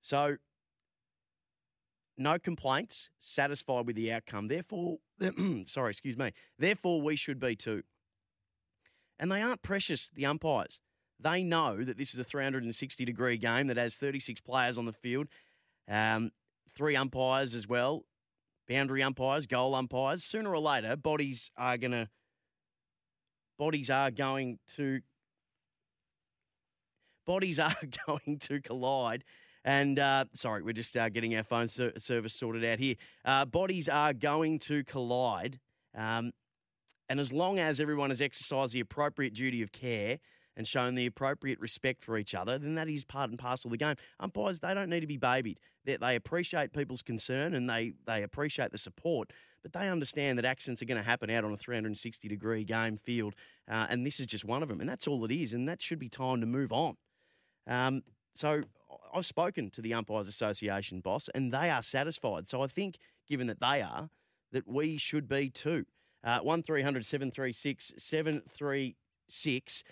So 0.00 0.36
no 2.18 2.38
complaints, 2.38 3.10
satisfied 3.18 3.86
with 3.86 3.96
the 3.96 4.12
outcome. 4.12 4.48
Therefore, 4.48 4.98
sorry, 5.66 5.90
excuse 5.90 6.16
me. 6.16 6.32
Therefore, 6.58 7.00
we 7.00 7.16
should 7.16 7.38
be 7.38 7.56
too. 7.56 7.82
And 9.18 9.30
they 9.30 9.42
aren't 9.42 9.62
precious, 9.62 10.10
the 10.14 10.26
umpires. 10.26 10.80
They 11.20 11.42
know 11.42 11.82
that 11.82 11.98
this 11.98 12.14
is 12.14 12.20
a 12.20 12.24
360 12.24 13.04
degree 13.04 13.36
game 13.36 13.66
that 13.66 13.76
has 13.76 13.96
36 13.96 14.40
players 14.40 14.78
on 14.78 14.84
the 14.84 14.92
field, 14.92 15.26
um, 15.88 16.30
three 16.74 16.94
umpires 16.94 17.54
as 17.54 17.66
well, 17.66 18.04
boundary 18.68 19.02
umpires, 19.02 19.46
goal 19.46 19.74
umpires. 19.74 20.22
Sooner 20.22 20.50
or 20.50 20.60
later, 20.60 20.96
bodies 20.96 21.50
are 21.56 21.76
going 21.76 21.92
to 21.92 22.08
bodies 23.58 23.90
are 23.90 24.12
going 24.12 24.58
to 24.76 25.00
bodies 27.26 27.58
are 27.58 27.74
going 28.06 28.38
to 28.40 28.60
collide. 28.60 29.24
And 29.64 29.98
uh, 29.98 30.24
sorry, 30.32 30.62
we're 30.62 30.72
just 30.72 30.96
uh, 30.96 31.08
getting 31.08 31.36
our 31.36 31.42
phone 31.42 31.68
ser- 31.68 31.98
service 31.98 32.34
sorted 32.34 32.64
out 32.64 32.78
here. 32.78 32.94
Uh, 33.24 33.44
bodies 33.44 33.88
are 33.88 34.12
going 34.12 34.58
to 34.60 34.84
collide. 34.84 35.58
Um, 35.94 36.32
and 37.08 37.20
as 37.20 37.32
long 37.32 37.58
as 37.58 37.80
everyone 37.80 38.10
has 38.10 38.20
exercised 38.20 38.74
the 38.74 38.80
appropriate 38.80 39.34
duty 39.34 39.62
of 39.62 39.72
care 39.72 40.18
and 40.56 40.66
shown 40.66 40.94
the 40.94 41.06
appropriate 41.06 41.58
respect 41.60 42.02
for 42.02 42.18
each 42.18 42.34
other, 42.34 42.58
then 42.58 42.74
that 42.74 42.88
is 42.88 43.04
part 43.04 43.30
and 43.30 43.38
parcel 43.38 43.68
of 43.68 43.72
the 43.72 43.78
game. 43.78 43.94
Umpires, 44.20 44.60
they 44.60 44.74
don't 44.74 44.90
need 44.90 45.00
to 45.00 45.06
be 45.06 45.16
babied. 45.16 45.58
They, 45.84 45.96
they 45.96 46.16
appreciate 46.16 46.72
people's 46.72 47.02
concern 47.02 47.54
and 47.54 47.70
they, 47.70 47.94
they 48.06 48.22
appreciate 48.22 48.72
the 48.72 48.78
support, 48.78 49.32
but 49.62 49.72
they 49.72 49.88
understand 49.88 50.36
that 50.38 50.44
accidents 50.44 50.82
are 50.82 50.86
going 50.86 51.00
to 51.00 51.08
happen 51.08 51.30
out 51.30 51.44
on 51.44 51.52
a 51.52 51.56
360 51.56 52.28
degree 52.28 52.64
game 52.64 52.96
field. 52.96 53.34
Uh, 53.70 53.86
and 53.88 54.04
this 54.04 54.20
is 54.20 54.26
just 54.26 54.44
one 54.44 54.62
of 54.62 54.68
them. 54.68 54.80
And 54.80 54.88
that's 54.88 55.06
all 55.06 55.24
it 55.24 55.32
is. 55.32 55.52
And 55.52 55.68
that 55.68 55.80
should 55.80 55.98
be 55.98 56.08
time 56.08 56.40
to 56.40 56.46
move 56.46 56.72
on. 56.72 56.96
Um, 57.66 58.02
so 58.38 58.62
I've 59.12 59.26
spoken 59.26 59.68
to 59.70 59.82
the 59.82 59.94
Umpires 59.94 60.28
Association 60.28 61.00
boss, 61.00 61.28
and 61.34 61.52
they 61.52 61.70
are 61.70 61.82
satisfied. 61.82 62.46
So 62.46 62.62
I 62.62 62.68
think, 62.68 62.98
given 63.28 63.48
that 63.48 63.58
they 63.58 63.82
are, 63.82 64.08
that 64.52 64.68
we 64.68 64.96
should 64.96 65.28
be 65.28 65.50
too. 65.50 65.84
Uh, 66.22 66.38
1300 66.38 67.04
736 67.04 67.94
736. 67.98 69.84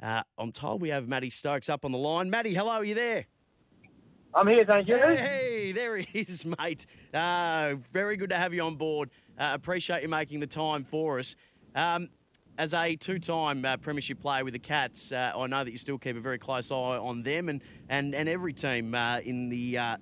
Uh, 0.00 0.22
I'm 0.38 0.52
told 0.52 0.80
we 0.80 0.90
have 0.90 1.08
Matty 1.08 1.30
Stokes 1.30 1.68
up 1.68 1.84
on 1.84 1.90
the 1.90 1.98
line. 1.98 2.30
Matty, 2.30 2.54
hello, 2.54 2.70
are 2.70 2.84
you 2.84 2.94
there? 2.94 3.26
I'm 4.32 4.46
here, 4.46 4.64
thank 4.64 4.86
you. 4.86 4.96
Hey, 4.96 5.72
there 5.72 5.96
he 5.96 6.20
is, 6.20 6.46
mate. 6.58 6.86
Uh, 7.12 7.74
very 7.92 8.16
good 8.16 8.30
to 8.30 8.36
have 8.36 8.54
you 8.54 8.62
on 8.62 8.76
board. 8.76 9.10
Uh, 9.36 9.50
appreciate 9.54 10.02
you 10.02 10.08
making 10.08 10.38
the 10.38 10.46
time 10.46 10.84
for 10.84 11.18
us. 11.18 11.34
Um, 11.74 12.10
as 12.58 12.74
a 12.74 12.96
two-time 12.96 13.64
uh, 13.64 13.76
premiership 13.76 14.20
player 14.20 14.44
with 14.44 14.52
the 14.52 14.58
Cats, 14.58 15.12
uh, 15.12 15.32
I 15.34 15.46
know 15.46 15.64
that 15.64 15.70
you 15.70 15.78
still 15.78 15.98
keep 15.98 16.16
a 16.16 16.20
very 16.20 16.38
close 16.38 16.70
eye 16.70 16.74
on 16.74 17.22
them 17.22 17.48
and 17.48 17.62
and, 17.88 18.14
and 18.14 18.28
every 18.28 18.52
team 18.52 18.94
uh, 18.94 19.20
in 19.20 19.48
the 19.48 19.78
uh, 19.78 19.96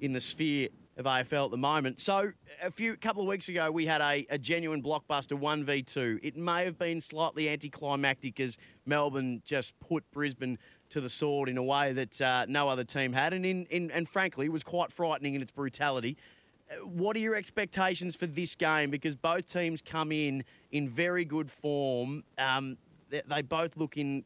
in 0.00 0.12
the 0.12 0.20
sphere 0.20 0.68
of 0.96 1.06
AFL 1.06 1.46
at 1.46 1.50
the 1.50 1.56
moment. 1.56 1.98
So 1.98 2.32
a 2.62 2.70
few 2.70 2.96
couple 2.96 3.22
of 3.22 3.28
weeks 3.28 3.48
ago, 3.48 3.70
we 3.70 3.86
had 3.86 4.00
a, 4.00 4.26
a 4.30 4.38
genuine 4.38 4.82
blockbuster 4.82 5.38
one 5.38 5.64
v 5.64 5.82
two. 5.82 6.20
It 6.22 6.36
may 6.36 6.64
have 6.64 6.78
been 6.78 7.00
slightly 7.00 7.48
anticlimactic 7.48 8.38
as 8.38 8.56
Melbourne 8.86 9.42
just 9.44 9.78
put 9.80 10.08
Brisbane 10.12 10.58
to 10.90 11.00
the 11.00 11.10
sword 11.10 11.48
in 11.48 11.56
a 11.56 11.62
way 11.62 11.92
that 11.92 12.20
uh, 12.20 12.46
no 12.48 12.68
other 12.68 12.84
team 12.84 13.12
had, 13.12 13.32
and 13.32 13.44
in, 13.44 13.66
in 13.66 13.90
and 13.90 14.08
frankly 14.08 14.46
it 14.46 14.52
was 14.52 14.62
quite 14.62 14.92
frightening 14.92 15.34
in 15.34 15.42
its 15.42 15.52
brutality. 15.52 16.16
What 16.84 17.16
are 17.16 17.20
your 17.20 17.34
expectations 17.34 18.14
for 18.14 18.26
this 18.26 18.54
game? 18.54 18.90
Because 18.90 19.16
both 19.16 19.48
teams 19.48 19.82
come 19.82 20.12
in 20.12 20.44
in 20.70 20.88
very 20.88 21.24
good 21.24 21.50
form. 21.50 22.22
Um, 22.38 22.76
they, 23.08 23.22
they 23.26 23.42
both 23.42 23.76
look 23.76 23.96
in 23.96 24.24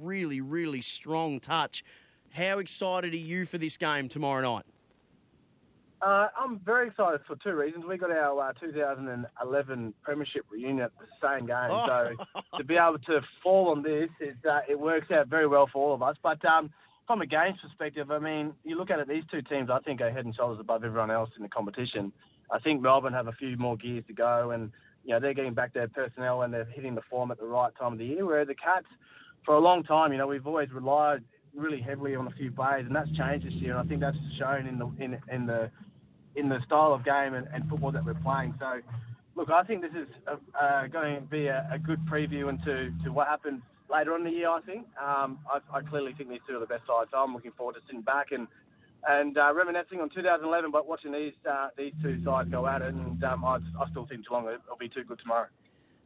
really, 0.00 0.40
really 0.40 0.80
strong 0.80 1.40
touch. 1.40 1.84
How 2.30 2.60
excited 2.60 3.12
are 3.12 3.16
you 3.16 3.44
for 3.44 3.58
this 3.58 3.76
game 3.76 4.08
tomorrow 4.08 4.40
night? 4.40 4.64
Uh, 6.00 6.28
I'm 6.36 6.58
very 6.58 6.88
excited 6.88 7.20
for 7.28 7.36
two 7.36 7.54
reasons. 7.54 7.84
We 7.84 7.96
got 7.96 8.10
our 8.10 8.40
uh, 8.40 8.52
2011 8.54 9.94
Premiership 10.02 10.44
reunion 10.50 10.80
at 10.80 10.90
the 10.98 11.06
same 11.22 11.46
game, 11.46 11.70
so 11.86 12.16
to 12.58 12.64
be 12.64 12.76
able 12.76 12.98
to 13.06 13.20
fall 13.40 13.68
on 13.68 13.82
this, 13.82 14.08
is, 14.20 14.34
uh, 14.48 14.60
it 14.68 14.78
works 14.78 15.12
out 15.12 15.28
very 15.28 15.46
well 15.46 15.68
for 15.72 15.86
all 15.86 15.94
of 15.94 16.02
us. 16.02 16.16
But 16.20 16.44
um, 16.44 16.70
from 17.12 17.20
a 17.20 17.26
games 17.26 17.58
perspective, 17.60 18.10
I 18.10 18.18
mean, 18.18 18.54
you 18.64 18.74
look 18.74 18.90
at 18.90 18.98
it, 18.98 19.06
these 19.06 19.24
two 19.30 19.42
teams, 19.42 19.68
I 19.68 19.80
think, 19.80 20.00
are 20.00 20.10
head 20.10 20.24
and 20.24 20.34
shoulders 20.34 20.58
above 20.58 20.82
everyone 20.82 21.10
else 21.10 21.28
in 21.36 21.42
the 21.42 21.48
competition. 21.50 22.10
I 22.50 22.58
think 22.58 22.80
Melbourne 22.80 23.12
have 23.12 23.26
a 23.26 23.32
few 23.32 23.54
more 23.58 23.76
gears 23.76 24.04
to 24.06 24.14
go, 24.14 24.52
and 24.52 24.72
you 25.04 25.12
know 25.12 25.20
they're 25.20 25.34
getting 25.34 25.52
back 25.52 25.74
their 25.74 25.88
personnel 25.88 26.40
and 26.40 26.54
they're 26.54 26.64
hitting 26.64 26.94
the 26.94 27.02
form 27.10 27.30
at 27.30 27.38
the 27.38 27.44
right 27.44 27.70
time 27.78 27.92
of 27.92 27.98
the 27.98 28.06
year. 28.06 28.24
Where 28.24 28.46
the 28.46 28.54
Cats, 28.54 28.86
for 29.44 29.56
a 29.56 29.58
long 29.58 29.82
time, 29.82 30.12
you 30.12 30.16
know, 30.16 30.26
we've 30.26 30.46
always 30.46 30.70
relied 30.72 31.22
really 31.54 31.82
heavily 31.82 32.16
on 32.16 32.28
a 32.28 32.30
few 32.30 32.50
players, 32.50 32.86
and 32.86 32.96
that's 32.96 33.10
changed 33.14 33.46
this 33.46 33.60
year. 33.60 33.76
And 33.76 33.86
I 33.86 33.86
think 33.86 34.00
that's 34.00 34.16
shown 34.38 34.66
in 34.66 34.78
the 34.78 34.86
in, 34.98 35.18
in 35.30 35.44
the 35.44 35.70
in 36.34 36.48
the 36.48 36.60
style 36.64 36.94
of 36.94 37.04
game 37.04 37.34
and, 37.34 37.46
and 37.52 37.68
football 37.68 37.92
that 37.92 38.06
we're 38.06 38.14
playing. 38.14 38.54
So, 38.58 38.80
look, 39.36 39.50
I 39.50 39.64
think 39.64 39.82
this 39.82 39.92
is 39.92 40.08
uh 40.26 40.36
uh, 40.58 40.86
going 40.86 41.16
to 41.16 41.20
be 41.20 41.48
a, 41.48 41.68
a 41.74 41.78
good 41.78 42.00
preview 42.10 42.48
into 42.48 42.90
to 43.04 43.12
what 43.12 43.28
happens 43.28 43.60
later 43.92 44.14
on 44.14 44.26
in 44.26 44.32
the 44.32 44.38
year. 44.38 44.48
I 44.48 44.60
think 44.62 44.86
um, 45.00 45.38
I, 45.48 45.78
I 45.78 45.82
clearly 45.82 46.14
think 46.14 46.30
these 46.30 46.40
two 46.48 46.56
are 46.56 46.60
the 46.60 46.66
best 46.66 46.86
sides. 46.86 47.10
So 47.12 47.18
I'm 47.18 47.34
looking 47.34 47.52
forward 47.52 47.74
to 47.74 47.80
sitting 47.86 48.02
back 48.02 48.32
and 48.32 48.48
and 49.06 49.36
uh, 49.36 49.52
reminiscing 49.52 50.00
on 50.00 50.10
2011, 50.10 50.70
but 50.70 50.86
watching 50.86 51.12
these 51.12 51.34
uh, 51.48 51.68
these 51.76 51.92
two 52.02 52.22
sides 52.24 52.50
go 52.50 52.66
at 52.66 52.82
it. 52.82 52.94
And 52.94 53.22
um, 53.24 53.44
I, 53.44 53.58
I 53.80 53.90
still 53.90 54.06
think 54.06 54.26
Geelong 54.26 54.44
will 54.44 54.76
be 54.78 54.88
too 54.88 55.04
good 55.04 55.18
tomorrow. 55.18 55.46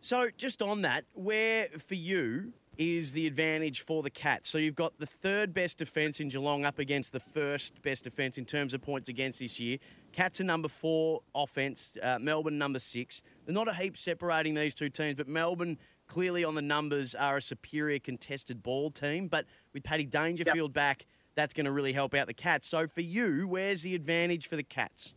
So, 0.01 0.29
just 0.37 0.63
on 0.63 0.83
that, 0.83 1.05
where 1.15 1.69
for 1.79 1.95
you 1.95 2.53
is 2.79 3.13
the 3.13 3.27
advantage 3.27 3.81
for 3.81 4.03
the 4.03 4.11
Cats? 4.11 4.49
So, 4.49 4.59
you've 4.59 4.75
got 4.75 4.99
the 4.99 5.07
third 5.07 5.53
best 5.53 5.79
defence 5.79 6.21
in 6.21 6.29
Geelong 6.29 6.65
up 6.65 6.79
against 6.79 7.13
the 7.13 7.21
first 7.21 7.83
best 7.83 8.05
defence 8.05 8.39
in 8.39 8.45
terms 8.45 8.73
of 8.73 8.83
points 8.83 9.09
against 9.09 9.41
this 9.41 9.59
year. 9.59 9.79
Cats 10.13 10.41
are 10.41 10.45
number 10.45 10.69
four 10.69 11.23
offence, 11.35 11.97
uh, 12.03 12.19
Melbourne 12.19 12.57
number 12.57 12.79
six. 12.79 13.21
They're 13.45 13.55
not 13.55 13.69
a 13.69 13.75
heap 13.75 13.99
separating 13.99 14.55
these 14.55 14.75
two 14.75 14.89
teams, 14.89 15.17
but 15.17 15.29
Melbourne 15.29 15.77
clearly 16.07 16.45
on 16.45 16.55
the 16.55 16.63
numbers 16.63 17.15
are 17.15 17.39
a 17.39 17.43
superior 17.43 17.99
contested 17.99 18.63
ball 18.63 18.91
team. 18.91 19.29
But 19.29 19.47
with 19.73 19.83
Paddy 19.83 20.05
Dangerfield 20.05 20.73
back, 20.73 21.07
that's 21.35 21.55
going 21.55 21.67
to 21.67 21.73
really 21.73 21.93
help 21.93 22.15
out 22.15 22.27
the 22.27 22.35
Cats. 22.35 22.69
So, 22.69 22.87
for 22.87 23.03
you, 23.03 23.47
where's 23.47 23.83
the 23.83 23.95
advantage 23.95 24.49
for 24.49 24.57
the 24.57 24.63
Cats? 24.63 25.15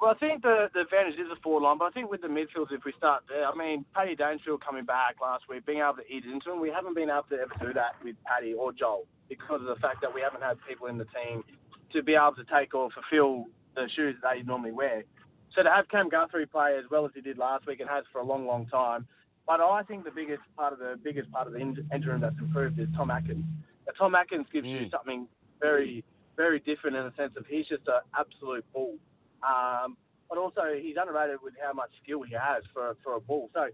Well, 0.00 0.10
I 0.10 0.14
think 0.18 0.42
the, 0.42 0.68
the 0.74 0.80
advantage 0.80 1.14
is 1.14 1.28
the 1.30 1.36
forward 1.44 1.62
line, 1.62 1.78
but 1.78 1.84
I 1.84 1.90
think 1.90 2.10
with 2.10 2.22
the 2.22 2.26
midfields, 2.26 2.72
if 2.72 2.84
we 2.84 2.92
start 2.98 3.22
there, 3.28 3.46
I 3.46 3.54
mean, 3.54 3.84
Paddy 3.94 4.16
Dangerfield 4.16 4.60
coming 4.60 4.84
back 4.84 5.14
last 5.22 5.44
week, 5.48 5.64
being 5.64 5.78
able 5.78 5.94
to 6.02 6.12
eat 6.12 6.24
into 6.24 6.50
him, 6.50 6.60
we 6.60 6.70
haven't 6.70 6.96
been 6.96 7.08
able 7.08 7.22
to 7.30 7.36
ever 7.36 7.54
do 7.60 7.72
that 7.74 7.94
with 8.02 8.16
Paddy 8.24 8.52
or 8.52 8.72
Joel 8.72 9.06
because 9.28 9.60
of 9.60 9.68
the 9.68 9.76
fact 9.76 10.00
that 10.02 10.12
we 10.12 10.20
haven't 10.20 10.42
had 10.42 10.58
people 10.68 10.88
in 10.88 10.98
the 10.98 11.06
team 11.06 11.44
to 11.92 12.02
be 12.02 12.14
able 12.14 12.34
to 12.34 12.42
take 12.52 12.74
or 12.74 12.90
fulfil 12.90 13.46
the 13.76 13.88
shoes 13.94 14.16
that 14.22 14.34
they 14.34 14.42
normally 14.42 14.72
wear. 14.72 15.04
So 15.54 15.62
to 15.62 15.70
have 15.70 15.88
Cam 15.88 16.08
Guthrie 16.08 16.46
play 16.46 16.76
as 16.76 16.90
well 16.90 17.04
as 17.04 17.12
he 17.14 17.20
did 17.20 17.38
last 17.38 17.68
week 17.68 17.78
and 17.78 17.88
has 17.88 18.02
for 18.12 18.20
a 18.20 18.24
long, 18.24 18.44
long 18.44 18.66
time, 18.66 19.06
but 19.46 19.60
I 19.60 19.82
think 19.82 20.04
the 20.04 20.10
biggest 20.10 20.42
part 20.56 20.72
of 20.72 20.78
the 20.78 20.98
biggest 21.02 21.30
part 21.32 21.46
of 21.46 21.52
the 21.52 21.58
in- 21.58 21.88
engine 21.92 22.20
that's 22.20 22.38
improved 22.38 22.78
is 22.78 22.88
Tom 22.96 23.10
Atkins. 23.10 23.44
Now, 23.86 23.92
Tom 23.98 24.14
Atkins 24.14 24.46
gives 24.52 24.66
you 24.66 24.88
something 24.90 25.26
very, 25.60 26.04
very 26.36 26.60
different 26.60 26.96
in 26.96 27.04
the 27.04 27.12
sense 27.16 27.32
of 27.36 27.46
he's 27.46 27.66
just 27.66 27.82
an 27.86 28.00
absolute 28.18 28.64
bull. 28.72 28.94
Um, 29.42 29.96
but 30.28 30.38
also 30.38 30.62
he's 30.80 30.96
underrated 30.98 31.38
with 31.42 31.54
how 31.60 31.72
much 31.72 31.90
skill 32.02 32.22
he 32.22 32.32
has 32.32 32.62
for 32.72 32.96
for 33.04 33.16
a 33.16 33.20
bull. 33.20 33.50
So 33.52 33.66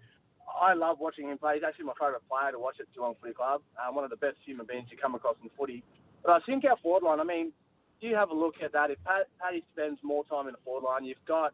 I 0.49 0.75
love 0.75 0.99
watching 0.99 1.29
him 1.29 1.39
play. 1.39 1.55
He's 1.55 1.63
actually 1.63 1.85
my 1.85 1.93
favourite 2.01 2.27
player 2.29 2.53
to 2.53 2.59
watch 2.59 2.77
at 2.81 2.93
Geelong 2.95 3.15
Footy 3.21 3.35
Club. 3.35 3.63
Um, 3.79 3.95
one 3.95 4.05
of 4.05 4.11
the 4.11 4.17
best 4.17 4.37
human 4.45 4.67
beings 4.67 4.89
you 4.91 4.97
come 4.97 5.15
across 5.15 5.37
in 5.43 5.51
footy. 5.57 5.85
But 6.25 6.33
I 6.33 6.41
think 6.47 6.65
our 6.65 6.77
forward 6.83 7.05
line. 7.05 7.21
I 7.21 7.25
mean, 7.25 7.53
do 8.01 8.09
you 8.09 8.17
have 8.17 8.31
a 8.31 8.35
look 8.35 8.57
at 8.65 8.73
that? 8.73 8.91
If 8.91 8.99
Pat, 9.05 9.29
Paddy 9.41 9.63
spends 9.73 9.99
more 10.03 10.25
time 10.25 10.47
in 10.49 10.53
the 10.53 10.63
forward 10.65 10.87
line, 10.87 11.05
you've 11.05 11.25
got 11.27 11.53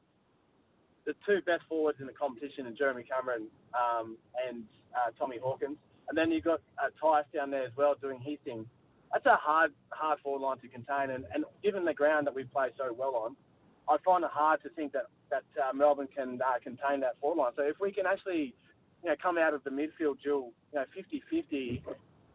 the 1.06 1.14
two 1.26 1.40
best 1.46 1.62
forwards 1.68 1.98
in 2.00 2.06
the 2.06 2.12
competition 2.12 2.66
in 2.66 2.76
Jeremy 2.76 3.04
Cameron 3.04 3.46
um, 3.74 4.16
and 4.48 4.64
uh, 4.94 5.10
Tommy 5.18 5.38
Hawkins, 5.42 5.76
and 6.08 6.16
then 6.16 6.30
you've 6.30 6.44
got 6.44 6.60
uh, 6.78 6.88
Tice 7.00 7.24
down 7.34 7.50
there 7.50 7.64
as 7.64 7.72
well 7.76 7.94
doing 8.00 8.20
his 8.20 8.38
thing. 8.44 8.66
That's 9.12 9.26
a 9.26 9.36
hard, 9.36 9.72
hard 9.90 10.18
forward 10.20 10.40
line 10.40 10.58
to 10.58 10.68
contain, 10.68 11.10
and, 11.10 11.24
and 11.34 11.44
given 11.62 11.84
the 11.84 11.94
ground 11.94 12.26
that 12.26 12.34
we 12.34 12.44
play 12.44 12.68
so 12.76 12.92
well 12.92 13.14
on, 13.14 13.36
I 13.88 13.96
find 14.04 14.24
it 14.24 14.30
hard 14.32 14.62
to 14.62 14.70
think 14.70 14.92
that 14.92 15.06
that 15.30 15.44
uh, 15.60 15.72
Melbourne 15.72 16.08
can 16.14 16.40
uh, 16.40 16.58
contain 16.62 17.00
that 17.00 17.18
forward 17.20 17.42
line. 17.42 17.52
So 17.56 17.62
if 17.62 17.76
we 17.80 17.92
can 17.92 18.06
actually, 18.06 18.54
you 19.02 19.10
know, 19.10 19.16
come 19.20 19.36
out 19.38 19.54
of 19.54 19.64
the 19.64 19.70
midfield 19.70 20.16
duel, 20.22 20.52
you 20.72 20.78
know, 20.78 20.84
50-50, 20.96 21.82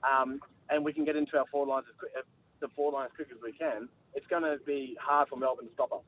um, 0.04 0.40
and 0.70 0.84
we 0.84 0.94
can 0.94 1.06
get 1.06 1.16
into 1.16 1.38
our 1.38 1.46
forward 1.52 1.70
lines 1.72 1.86
as 1.90 2.10
uh, 2.18 2.22
the 2.60 2.68
forward 2.76 2.98
line 2.98 3.06
as 3.06 3.12
quick 3.16 3.30
as 3.32 3.38
we 3.42 3.52
can, 3.54 3.88
it's 4.16 4.28
going 4.28 4.44
to 4.44 4.58
be 4.66 4.98
hard 5.00 5.30
for 5.30 5.38
Melbourne 5.38 5.68
to 5.68 5.74
stop 5.74 5.92
us. 5.94 6.02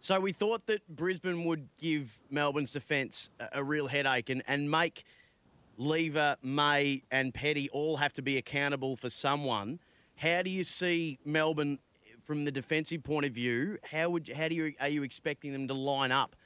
So 0.00 0.20
we 0.20 0.32
thought 0.32 0.66
that 0.66 0.86
Brisbane 0.88 1.44
would 1.44 1.68
give 1.78 2.20
Melbourne's 2.30 2.70
defence 2.70 3.30
a, 3.52 3.62
real 3.62 3.86
headache 3.86 4.30
and, 4.30 4.42
and 4.46 4.70
make 4.70 5.04
Lever, 5.78 6.36
May, 6.42 7.02
and 7.10 7.34
Petty 7.34 7.68
all 7.70 7.96
have 7.96 8.12
to 8.14 8.22
be 8.22 8.38
accountable 8.38 8.96
for 8.96 9.10
someone. 9.10 9.78
How 10.16 10.42
do 10.42 10.50
you 10.50 10.64
see 10.64 11.18
Melbourne 11.24 11.78
from 12.24 12.44
the 12.44 12.50
defensive 12.50 13.02
point 13.02 13.26
of 13.26 13.32
view? 13.32 13.78
How 13.82 14.10
would 14.10 14.32
how 14.34 14.48
do 14.48 14.54
you 14.54 14.72
are 14.80 14.88
you 14.88 15.02
expecting 15.02 15.52
them 15.52 15.68
to 15.68 15.74
line 15.74 16.12
up 16.12 16.36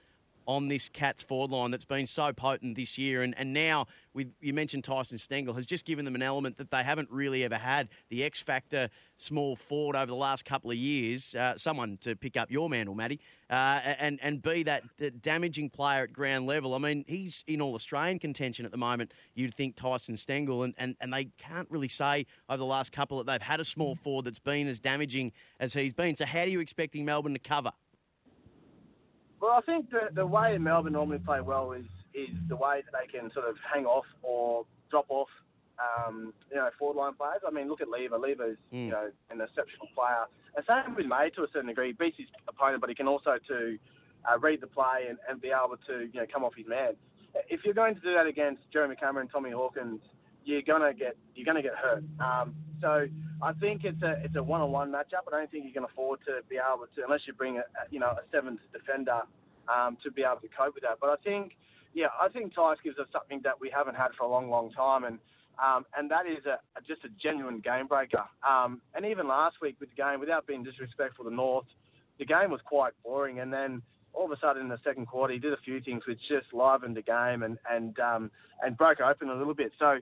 on 0.46 0.68
this 0.68 0.88
Cats 0.88 1.22
forward 1.22 1.50
line 1.50 1.70
that's 1.70 1.84
been 1.84 2.06
so 2.06 2.32
potent 2.32 2.76
this 2.76 2.98
year. 2.98 3.22
And, 3.22 3.34
and 3.38 3.52
now, 3.52 3.86
with 4.14 4.32
you 4.40 4.52
mentioned 4.52 4.84
Tyson 4.84 5.18
Stengle, 5.18 5.54
has 5.54 5.66
just 5.66 5.84
given 5.84 6.04
them 6.04 6.14
an 6.14 6.22
element 6.22 6.58
that 6.58 6.70
they 6.70 6.82
haven't 6.82 7.10
really 7.10 7.44
ever 7.44 7.56
had 7.56 7.88
the 8.08 8.24
X 8.24 8.40
factor 8.40 8.88
small 9.16 9.56
forward 9.56 9.96
over 9.96 10.06
the 10.06 10.14
last 10.14 10.44
couple 10.44 10.70
of 10.70 10.76
years. 10.76 11.34
Uh, 11.34 11.56
someone 11.56 11.98
to 12.02 12.16
pick 12.16 12.36
up 12.36 12.50
your 12.50 12.68
mantle, 12.68 12.94
Matty, 12.94 13.20
uh, 13.50 13.80
and, 13.98 14.18
and 14.22 14.42
be 14.42 14.62
that 14.64 14.82
damaging 15.22 15.70
player 15.70 16.04
at 16.04 16.12
ground 16.12 16.46
level. 16.46 16.74
I 16.74 16.78
mean, 16.78 17.04
he's 17.06 17.44
in 17.46 17.60
all 17.60 17.74
Australian 17.74 18.18
contention 18.18 18.64
at 18.64 18.70
the 18.70 18.78
moment, 18.78 19.12
you'd 19.34 19.54
think 19.54 19.76
Tyson 19.76 20.16
Stengle, 20.16 20.64
and, 20.64 20.74
and, 20.78 20.96
and 21.00 21.12
they 21.12 21.26
can't 21.38 21.70
really 21.70 21.88
say 21.88 22.26
over 22.48 22.58
the 22.58 22.64
last 22.64 22.92
couple 22.92 23.18
that 23.18 23.26
they've 23.26 23.42
had 23.42 23.60
a 23.60 23.64
small 23.64 23.94
forward 23.96 24.24
that's 24.24 24.38
been 24.38 24.68
as 24.68 24.80
damaging 24.80 25.32
as 25.58 25.72
he's 25.72 25.92
been. 25.92 26.16
So, 26.16 26.26
how 26.26 26.40
are 26.40 26.46
you 26.46 26.60
expecting 26.60 27.04
Melbourne 27.04 27.34
to 27.34 27.38
cover? 27.38 27.72
Well, 29.50 29.58
I 29.58 29.62
think 29.62 29.90
the 29.90 30.14
the 30.14 30.24
way 30.24 30.56
Melbourne 30.58 30.92
normally 30.92 31.18
play 31.18 31.40
well 31.40 31.72
is 31.72 31.84
is 32.14 32.30
the 32.48 32.54
way 32.54 32.82
that 32.86 32.94
they 32.94 33.10
can 33.10 33.32
sort 33.32 33.48
of 33.48 33.56
hang 33.66 33.84
off 33.84 34.04
or 34.22 34.64
drop 34.92 35.06
off, 35.08 35.26
um, 35.82 36.32
you 36.50 36.56
know, 36.56 36.70
forward 36.78 36.96
line 36.96 37.14
players. 37.14 37.42
I 37.44 37.50
mean, 37.50 37.66
look 37.66 37.80
at 37.80 37.88
Lever. 37.88 38.16
Lever's 38.16 38.58
Mm. 38.72 38.84
you 38.84 38.90
know 38.92 39.10
an 39.28 39.40
exceptional 39.40 39.88
player. 39.92 40.26
And 40.54 40.64
same 40.66 40.94
with 40.94 41.06
May 41.06 41.30
to 41.30 41.42
a 41.42 41.48
certain 41.52 41.66
degree. 41.66 41.88
He 41.88 41.92
beats 41.94 42.16
his 42.16 42.28
opponent, 42.46 42.80
but 42.80 42.90
he 42.90 42.94
can 42.94 43.08
also 43.08 43.38
to 43.48 43.76
uh, 44.24 44.38
read 44.38 44.60
the 44.60 44.68
play 44.68 45.06
and, 45.08 45.18
and 45.28 45.40
be 45.40 45.48
able 45.48 45.78
to 45.88 46.08
you 46.12 46.20
know 46.20 46.26
come 46.32 46.44
off 46.44 46.54
his 46.54 46.68
man. 46.68 46.94
If 47.48 47.64
you're 47.64 47.74
going 47.74 47.96
to 47.96 48.00
do 48.00 48.14
that 48.14 48.26
against 48.26 48.62
Jeremy 48.72 48.94
Cameron, 48.94 49.24
and 49.24 49.32
Tommy 49.32 49.50
Hawkins, 49.50 50.00
you're 50.44 50.62
gonna 50.62 50.94
get 50.94 51.16
you're 51.34 51.44
gonna 51.44 51.60
get 51.60 51.74
hurt. 51.74 52.04
Um, 52.20 52.54
so 52.80 53.08
I 53.42 53.52
think 53.54 53.82
it's 53.82 54.02
a 54.02 54.22
it's 54.24 54.36
a 54.36 54.42
one-on-one 54.44 54.92
matchup. 54.92 55.26
I 55.26 55.32
don't 55.32 55.50
think 55.50 55.64
you 55.64 55.72
can 55.72 55.82
afford 55.82 56.20
to 56.26 56.38
be 56.48 56.54
able 56.54 56.86
to 56.94 57.02
unless 57.02 57.26
you 57.26 57.32
bring 57.32 57.56
a, 57.56 57.62
a 57.62 57.82
you 57.90 57.98
know 57.98 58.10
a 58.10 58.22
seventh 58.30 58.60
defender 58.72 59.22
um, 59.70 59.96
to 60.02 60.10
be 60.10 60.22
able 60.22 60.40
to 60.40 60.48
cope 60.48 60.74
with 60.74 60.82
that. 60.82 60.98
But 61.00 61.10
I 61.10 61.16
think 61.22 61.52
yeah, 61.94 62.06
I 62.20 62.28
think 62.28 62.54
Tice 62.54 62.78
gives 62.84 62.98
us 62.98 63.06
something 63.12 63.40
that 63.44 63.60
we 63.60 63.70
haven't 63.74 63.96
had 63.96 64.08
for 64.16 64.24
a 64.24 64.28
long, 64.28 64.48
long 64.50 64.70
time, 64.70 65.04
and 65.04 65.18
um, 65.58 65.84
and 65.96 66.10
that 66.10 66.26
is 66.26 66.46
a, 66.46 66.58
a 66.78 66.80
just 66.86 67.04
a 67.04 67.08
genuine 67.22 67.60
game 67.60 67.86
breaker. 67.86 68.24
Um, 68.48 68.80
and 68.94 69.04
even 69.04 69.28
last 69.28 69.56
week 69.60 69.76
with 69.80 69.90
the 69.90 69.96
game, 69.96 70.20
without 70.20 70.46
being 70.46 70.62
disrespectful 70.62 71.24
to 71.24 71.34
North, 71.34 71.66
the 72.18 72.24
game 72.24 72.50
was 72.50 72.60
quite 72.64 72.92
boring, 73.04 73.40
and 73.40 73.52
then 73.52 73.82
all 74.12 74.24
of 74.24 74.32
a 74.32 74.40
sudden 74.40 74.62
in 74.62 74.68
the 74.68 74.78
second 74.84 75.06
quarter 75.06 75.32
he 75.32 75.38
did 75.38 75.52
a 75.52 75.56
few 75.64 75.80
things 75.80 76.02
which 76.06 76.18
just 76.28 76.52
livened 76.52 76.96
the 76.96 77.02
game 77.02 77.42
and 77.42 77.58
and 77.70 77.98
um, 77.98 78.30
and 78.62 78.76
broke 78.76 79.00
open 79.00 79.28
a 79.28 79.34
little 79.34 79.54
bit. 79.54 79.72
So 79.78 79.98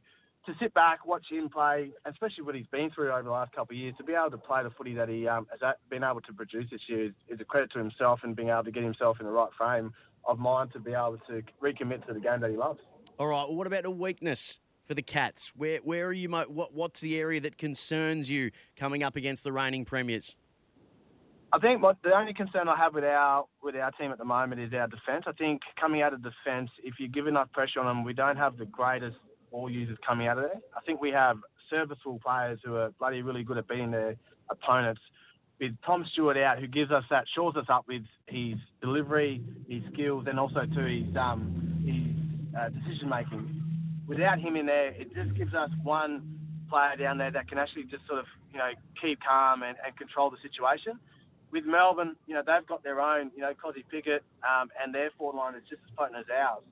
to 0.48 0.54
sit 0.58 0.72
back, 0.74 1.06
watch 1.06 1.26
him 1.30 1.48
play, 1.48 1.90
especially 2.06 2.42
what 2.42 2.54
he's 2.54 2.66
been 2.66 2.90
through 2.90 3.12
over 3.12 3.22
the 3.22 3.30
last 3.30 3.52
couple 3.52 3.76
of 3.76 3.78
years, 3.78 3.94
to 3.98 4.04
be 4.04 4.14
able 4.14 4.30
to 4.30 4.38
play 4.38 4.62
the 4.62 4.70
footy 4.70 4.94
that 4.94 5.08
he 5.08 5.28
um, 5.28 5.46
has 5.50 5.74
been 5.90 6.02
able 6.02 6.22
to 6.22 6.32
produce 6.32 6.64
this 6.70 6.80
year 6.88 7.06
is, 7.06 7.12
is 7.28 7.40
a 7.40 7.44
credit 7.44 7.70
to 7.72 7.78
himself 7.78 8.20
and 8.22 8.34
being 8.34 8.48
able 8.48 8.64
to 8.64 8.70
get 8.70 8.82
himself 8.82 9.18
in 9.20 9.26
the 9.26 9.32
right 9.32 9.50
frame 9.56 9.92
of 10.24 10.38
mind 10.38 10.72
to 10.72 10.80
be 10.80 10.92
able 10.92 11.18
to 11.28 11.42
recommit 11.62 12.04
to 12.06 12.14
the 12.14 12.20
game 12.20 12.40
that 12.40 12.50
he 12.50 12.56
loves. 12.56 12.80
All 13.18 13.26
right. 13.26 13.44
Well, 13.46 13.56
what 13.56 13.66
about 13.66 13.84
a 13.84 13.90
weakness 13.90 14.58
for 14.84 14.94
the 14.94 15.02
Cats? 15.02 15.52
Where 15.54 15.78
where 15.78 16.06
are 16.06 16.12
you? 16.12 16.28
mo- 16.28 16.46
What 16.48 16.72
what's 16.72 17.00
the 17.00 17.18
area 17.18 17.40
that 17.42 17.58
concerns 17.58 18.30
you 18.30 18.50
coming 18.76 19.02
up 19.02 19.16
against 19.16 19.44
the 19.44 19.52
reigning 19.52 19.84
premiers? 19.84 20.34
I 21.52 21.58
think 21.58 21.82
what 21.82 21.96
the 22.02 22.14
only 22.14 22.34
concern 22.34 22.68
I 22.68 22.76
have 22.76 22.94
with 22.94 23.04
our 23.04 23.44
with 23.62 23.74
our 23.74 23.90
team 23.92 24.12
at 24.12 24.18
the 24.18 24.24
moment 24.24 24.60
is 24.60 24.72
our 24.72 24.86
defence. 24.86 25.24
I 25.26 25.32
think 25.32 25.60
coming 25.80 26.02
out 26.02 26.14
of 26.14 26.22
defence, 26.22 26.70
if 26.82 26.94
you 26.98 27.08
give 27.08 27.26
enough 27.26 27.52
pressure 27.52 27.80
on 27.80 27.86
them, 27.86 28.04
we 28.04 28.12
don't 28.12 28.36
have 28.36 28.56
the 28.56 28.66
greatest 28.66 29.16
ball 29.50 29.70
users 29.70 29.98
coming 30.06 30.26
out 30.26 30.38
of 30.38 30.44
there. 30.44 30.60
I 30.76 30.80
think 30.86 31.00
we 31.00 31.10
have 31.10 31.38
serviceable 31.70 32.20
players 32.24 32.58
who 32.64 32.76
are 32.76 32.90
bloody 32.98 33.22
really 33.22 33.42
good 33.42 33.58
at 33.58 33.68
beating 33.68 33.90
their 33.90 34.16
opponents. 34.50 35.00
With 35.60 35.72
Tom 35.84 36.04
Stewart 36.12 36.36
out, 36.36 36.58
who 36.58 36.68
gives 36.68 36.90
us 36.92 37.04
that, 37.10 37.24
shores 37.34 37.56
us 37.56 37.66
up 37.68 37.84
with 37.88 38.02
his 38.26 38.54
delivery, 38.80 39.42
his 39.68 39.82
skills, 39.92 40.26
and 40.28 40.38
also 40.38 40.60
to 40.60 40.80
his 40.82 41.16
um, 41.16 41.82
his 41.84 42.58
uh, 42.58 42.68
decision 42.68 43.08
making. 43.08 43.62
Without 44.06 44.38
him 44.38 44.56
in 44.56 44.66
there, 44.66 44.88
it 44.88 45.12
just 45.14 45.36
gives 45.36 45.54
us 45.54 45.70
one 45.82 46.38
player 46.70 46.96
down 46.96 47.18
there 47.18 47.30
that 47.32 47.48
can 47.48 47.58
actually 47.58 47.84
just 47.84 48.06
sort 48.06 48.20
of 48.20 48.26
you 48.52 48.58
know 48.58 48.70
keep 49.02 49.18
calm 49.26 49.62
and, 49.64 49.76
and 49.84 49.96
control 49.96 50.30
the 50.30 50.38
situation 50.42 50.98
with 51.50 51.64
Melbourne, 51.64 52.16
you 52.26 52.34
know, 52.34 52.42
they've 52.44 52.66
got 52.66 52.82
their 52.82 53.00
own, 53.00 53.30
you 53.34 53.42
know, 53.42 53.52
Kozzie 53.52 53.84
Pickett, 53.90 54.22
um, 54.42 54.68
and 54.82 54.94
their 54.94 55.10
forward 55.16 55.36
line 55.36 55.54
is 55.54 55.62
just 55.68 55.80
as 55.84 55.90
potent 55.96 56.18
as 56.18 56.26
ours. 56.28 56.62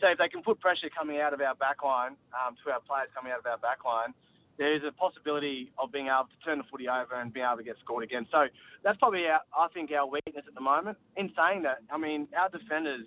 So 0.00 0.08
if 0.08 0.18
they 0.18 0.28
can 0.28 0.42
put 0.42 0.60
pressure 0.60 0.90
coming 0.90 1.20
out 1.20 1.32
of 1.32 1.40
our 1.40 1.54
back 1.54 1.82
line 1.82 2.16
um, 2.34 2.56
to 2.64 2.72
our 2.72 2.80
players 2.80 3.08
coming 3.14 3.32
out 3.32 3.38
of 3.38 3.46
our 3.46 3.58
back 3.58 3.84
line, 3.84 4.12
there 4.58 4.74
is 4.74 4.82
a 4.86 4.92
possibility 4.92 5.72
of 5.78 5.90
being 5.90 6.06
able 6.06 6.30
to 6.30 6.38
turn 6.44 6.58
the 6.58 6.64
footy 6.70 6.88
over 6.88 7.18
and 7.18 7.32
being 7.32 7.46
able 7.46 7.58
to 7.58 7.66
get 7.66 7.76
scored 7.82 8.04
again. 8.04 8.26
So 8.30 8.46
that's 8.82 8.98
probably, 8.98 9.26
our, 9.26 9.42
I 9.50 9.66
think, 9.74 9.90
our 9.90 10.06
weakness 10.06 10.44
at 10.46 10.54
the 10.54 10.60
moment. 10.60 10.98
In 11.16 11.30
saying 11.34 11.62
that, 11.62 11.82
I 11.90 11.98
mean, 11.98 12.28
our 12.38 12.48
defenders, 12.48 13.06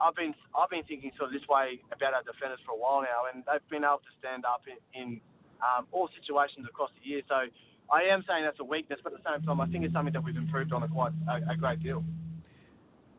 I've 0.00 0.16
been 0.16 0.34
I've 0.52 0.68
been 0.68 0.82
thinking 0.84 1.12
sort 1.16 1.32
of 1.32 1.34
this 1.38 1.46
way 1.48 1.80
about 1.88 2.12
our 2.12 2.24
defenders 2.26 2.60
for 2.66 2.76
a 2.76 2.78
while 2.78 3.00
now, 3.00 3.30
and 3.32 3.44
they've 3.46 3.64
been 3.70 3.84
able 3.84 4.04
to 4.04 4.12
stand 4.18 4.44
up 4.44 4.62
in, 4.68 4.76
in 4.92 5.08
um, 5.62 5.86
all 5.92 6.10
situations 6.20 6.66
across 6.68 6.90
the 7.00 7.08
year. 7.08 7.22
So 7.28 7.48
I 7.88 8.10
am 8.12 8.24
saying 8.28 8.44
that's 8.44 8.60
a 8.60 8.64
weakness, 8.64 9.00
but 9.02 9.14
at 9.14 9.22
the 9.22 9.24
same 9.24 9.46
time, 9.46 9.60
I 9.60 9.66
think 9.68 9.84
it's 9.84 9.94
something 9.94 10.12
that 10.12 10.24
we've 10.24 10.36
improved 10.36 10.72
on 10.72 10.82
a 10.82 10.88
quite 10.88 11.12
a, 11.28 11.52
a 11.52 11.56
great 11.56 11.80
deal. 11.80 12.04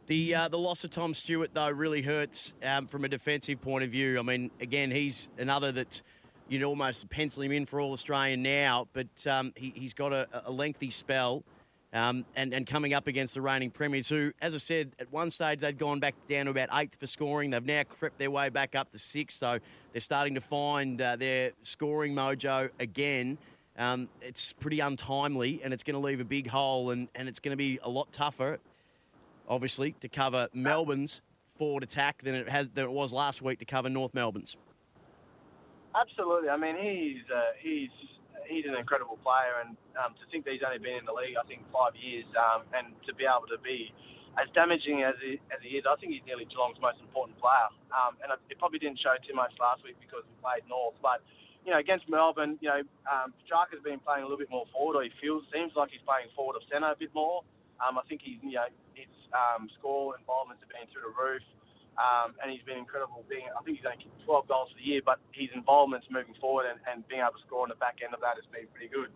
The 0.08 0.36
uh, 0.36 0.48
the 0.50 0.58
loss 0.58 0.84
of 0.84 0.92
Tom 0.92 1.16
Stewart 1.16 1.50
though 1.54 1.70
really 1.70 2.04
hurts 2.04 2.54
um, 2.64 2.86
from 2.86 3.06
a 3.06 3.10
defensive 3.10 3.60
point 3.60 3.84
of 3.84 3.90
view. 3.90 4.20
I 4.20 4.22
mean, 4.22 4.52
again, 4.62 4.92
he's 4.92 5.30
another 5.40 5.72
that 5.72 6.02
you'd 6.48 6.62
almost 6.62 7.10
pencil 7.10 7.42
him 7.42 7.52
in 7.52 7.66
for 7.66 7.80
All 7.82 7.92
Australian 7.92 8.44
now, 8.44 8.88
but 8.94 9.08
um, 9.26 9.52
he, 9.56 9.74
he's 9.76 9.96
got 9.96 10.14
a, 10.14 10.28
a 10.46 10.52
lengthy 10.52 10.92
spell. 10.92 11.44
Um, 11.92 12.26
and, 12.36 12.54
and 12.54 12.68
coming 12.68 12.94
up 12.94 13.08
against 13.08 13.36
the 13.36 13.42
reigning 13.42 13.72
premiers, 13.72 14.10
who, 14.10 14.34
as 14.42 14.54
I 14.54 14.58
said, 14.58 14.92
at 15.00 15.10
one 15.14 15.32
stage 15.32 15.62
they'd 15.62 15.78
gone 15.78 16.02
back 16.02 16.14
down 16.28 16.46
to 16.46 16.52
about 16.52 16.68
eighth 16.74 17.00
for 17.00 17.08
scoring. 17.08 17.52
They've 17.52 17.64
now 17.64 17.84
crept 17.84 18.20
their 18.20 18.30
way 18.30 18.50
back 18.50 18.76
up 18.76 18.92
to 18.92 19.00
sixth, 19.00 19.40
so 19.40 19.60
they're 19.94 20.02
starting 20.02 20.36
to 20.36 20.42
find 20.42 21.02
uh, 21.02 21.16
their 21.16 21.52
scoring 21.62 22.14
mojo 22.14 22.70
again. 22.82 23.38
Um, 23.78 24.10
it's 24.22 24.52
pretty 24.52 24.82
untimely, 24.82 25.62
and 25.64 25.74
it's 25.74 25.84
going 25.84 25.94
to 26.00 26.06
leave 26.06 26.20
a 26.20 26.26
big 26.26 26.48
hole, 26.48 26.90
and, 26.90 27.08
and 27.16 27.30
it's 27.30 27.40
going 27.40 27.54
to 27.54 27.58
be 27.58 27.80
a 27.82 27.90
lot 27.90 28.12
tougher, 28.12 28.60
obviously, 29.48 29.96
to 30.02 30.10
cover 30.10 30.48
Melbourne's 30.54 31.22
forward 31.58 31.84
attack 31.84 32.22
than 32.24 32.36
it 32.36 32.50
has 32.50 32.70
than 32.74 32.86
it 32.86 32.92
was 32.92 33.14
last 33.14 33.42
week 33.42 33.60
to 33.60 33.66
cover 33.66 33.90
North 33.90 34.14
Melbourne's. 34.14 34.58
Absolutely. 35.96 36.50
I 36.50 36.58
mean, 36.58 36.76
he's 36.76 37.24
uh, 37.32 37.56
he's 37.60 37.90
he's 38.48 38.66
an 38.66 38.76
incredible 38.76 39.18
player, 39.24 39.64
and 39.64 39.78
um, 39.96 40.14
to 40.20 40.26
think 40.32 40.46
that 40.46 40.54
he's 40.54 40.66
only 40.66 40.80
been 40.80 41.00
in 41.00 41.06
the 41.06 41.16
league, 41.16 41.40
I 41.40 41.48
think, 41.48 41.64
five 41.72 41.96
years, 41.96 42.26
um, 42.36 42.64
and 42.76 42.94
to 43.08 43.16
be 43.16 43.24
able 43.24 43.48
to 43.48 43.58
be 43.64 43.94
as 44.36 44.52
damaging 44.52 45.04
as 45.08 45.16
he, 45.24 45.40
as 45.48 45.64
he 45.64 45.80
is, 45.80 45.88
I 45.88 45.96
think 45.96 46.12
he's 46.12 46.26
nearly 46.28 46.44
Geelong's 46.44 46.76
most 46.84 47.00
important 47.00 47.40
player. 47.40 47.72
Um, 47.96 48.20
and 48.20 48.36
it 48.36 48.60
probably 48.60 48.80
didn't 48.80 49.00
show 49.00 49.16
too 49.24 49.34
much 49.34 49.56
last 49.64 49.84
week 49.88 49.96
because 50.04 50.28
we 50.28 50.36
played 50.44 50.68
North, 50.68 51.00
but 51.00 51.24
you 51.64 51.72
know, 51.74 51.80
against 51.80 52.06
Melbourne, 52.08 52.60
you 52.62 52.70
know, 52.70 52.86
um, 53.10 53.34
Petracca's 53.42 53.82
been 53.82 53.98
playing 53.98 54.22
a 54.22 54.26
little 54.28 54.38
bit 54.38 54.52
more 54.52 54.70
forward, 54.70 55.02
or 55.02 55.04
he 55.04 55.10
feels 55.18 55.42
seems 55.50 55.74
like 55.74 55.90
he's 55.90 56.04
playing 56.06 56.30
forward 56.36 56.56
of 56.56 56.62
centre 56.70 56.92
a 56.92 56.96
bit 56.96 57.10
more. 57.16 57.42
Um, 57.80 58.00
I 58.00 58.04
think 58.08 58.22
he's, 58.24 58.40
you 58.42 58.58
know, 58.58 58.70
his 58.96 59.12
um, 59.36 59.68
score 59.80 60.16
involvements 60.16 60.64
have 60.64 60.72
been 60.72 60.88
through 60.92 61.12
the 61.12 61.16
roof, 61.16 61.44
um, 62.00 62.36
and 62.40 62.52
he's 62.52 62.64
been 62.64 62.80
incredible. 62.80 63.24
Being, 63.28 63.52
I 63.52 63.60
think 63.64 63.80
he's 63.80 63.88
only 63.88 64.08
12 64.24 64.48
goals 64.48 64.72
for 64.72 64.78
the 64.80 64.88
year, 64.88 65.04
but 65.04 65.20
his 65.36 65.52
involvements 65.52 66.08
moving 66.12 66.36
forward 66.40 66.68
and, 66.68 66.80
and 66.88 67.04
being 67.08 67.24
able 67.24 67.36
to 67.36 67.44
score 67.44 67.64
on 67.68 67.72
the 67.72 67.80
back 67.80 68.00
end 68.04 68.16
of 68.16 68.22
that 68.24 68.40
has 68.40 68.48
been 68.52 68.68
pretty 68.72 68.92
good. 68.92 69.12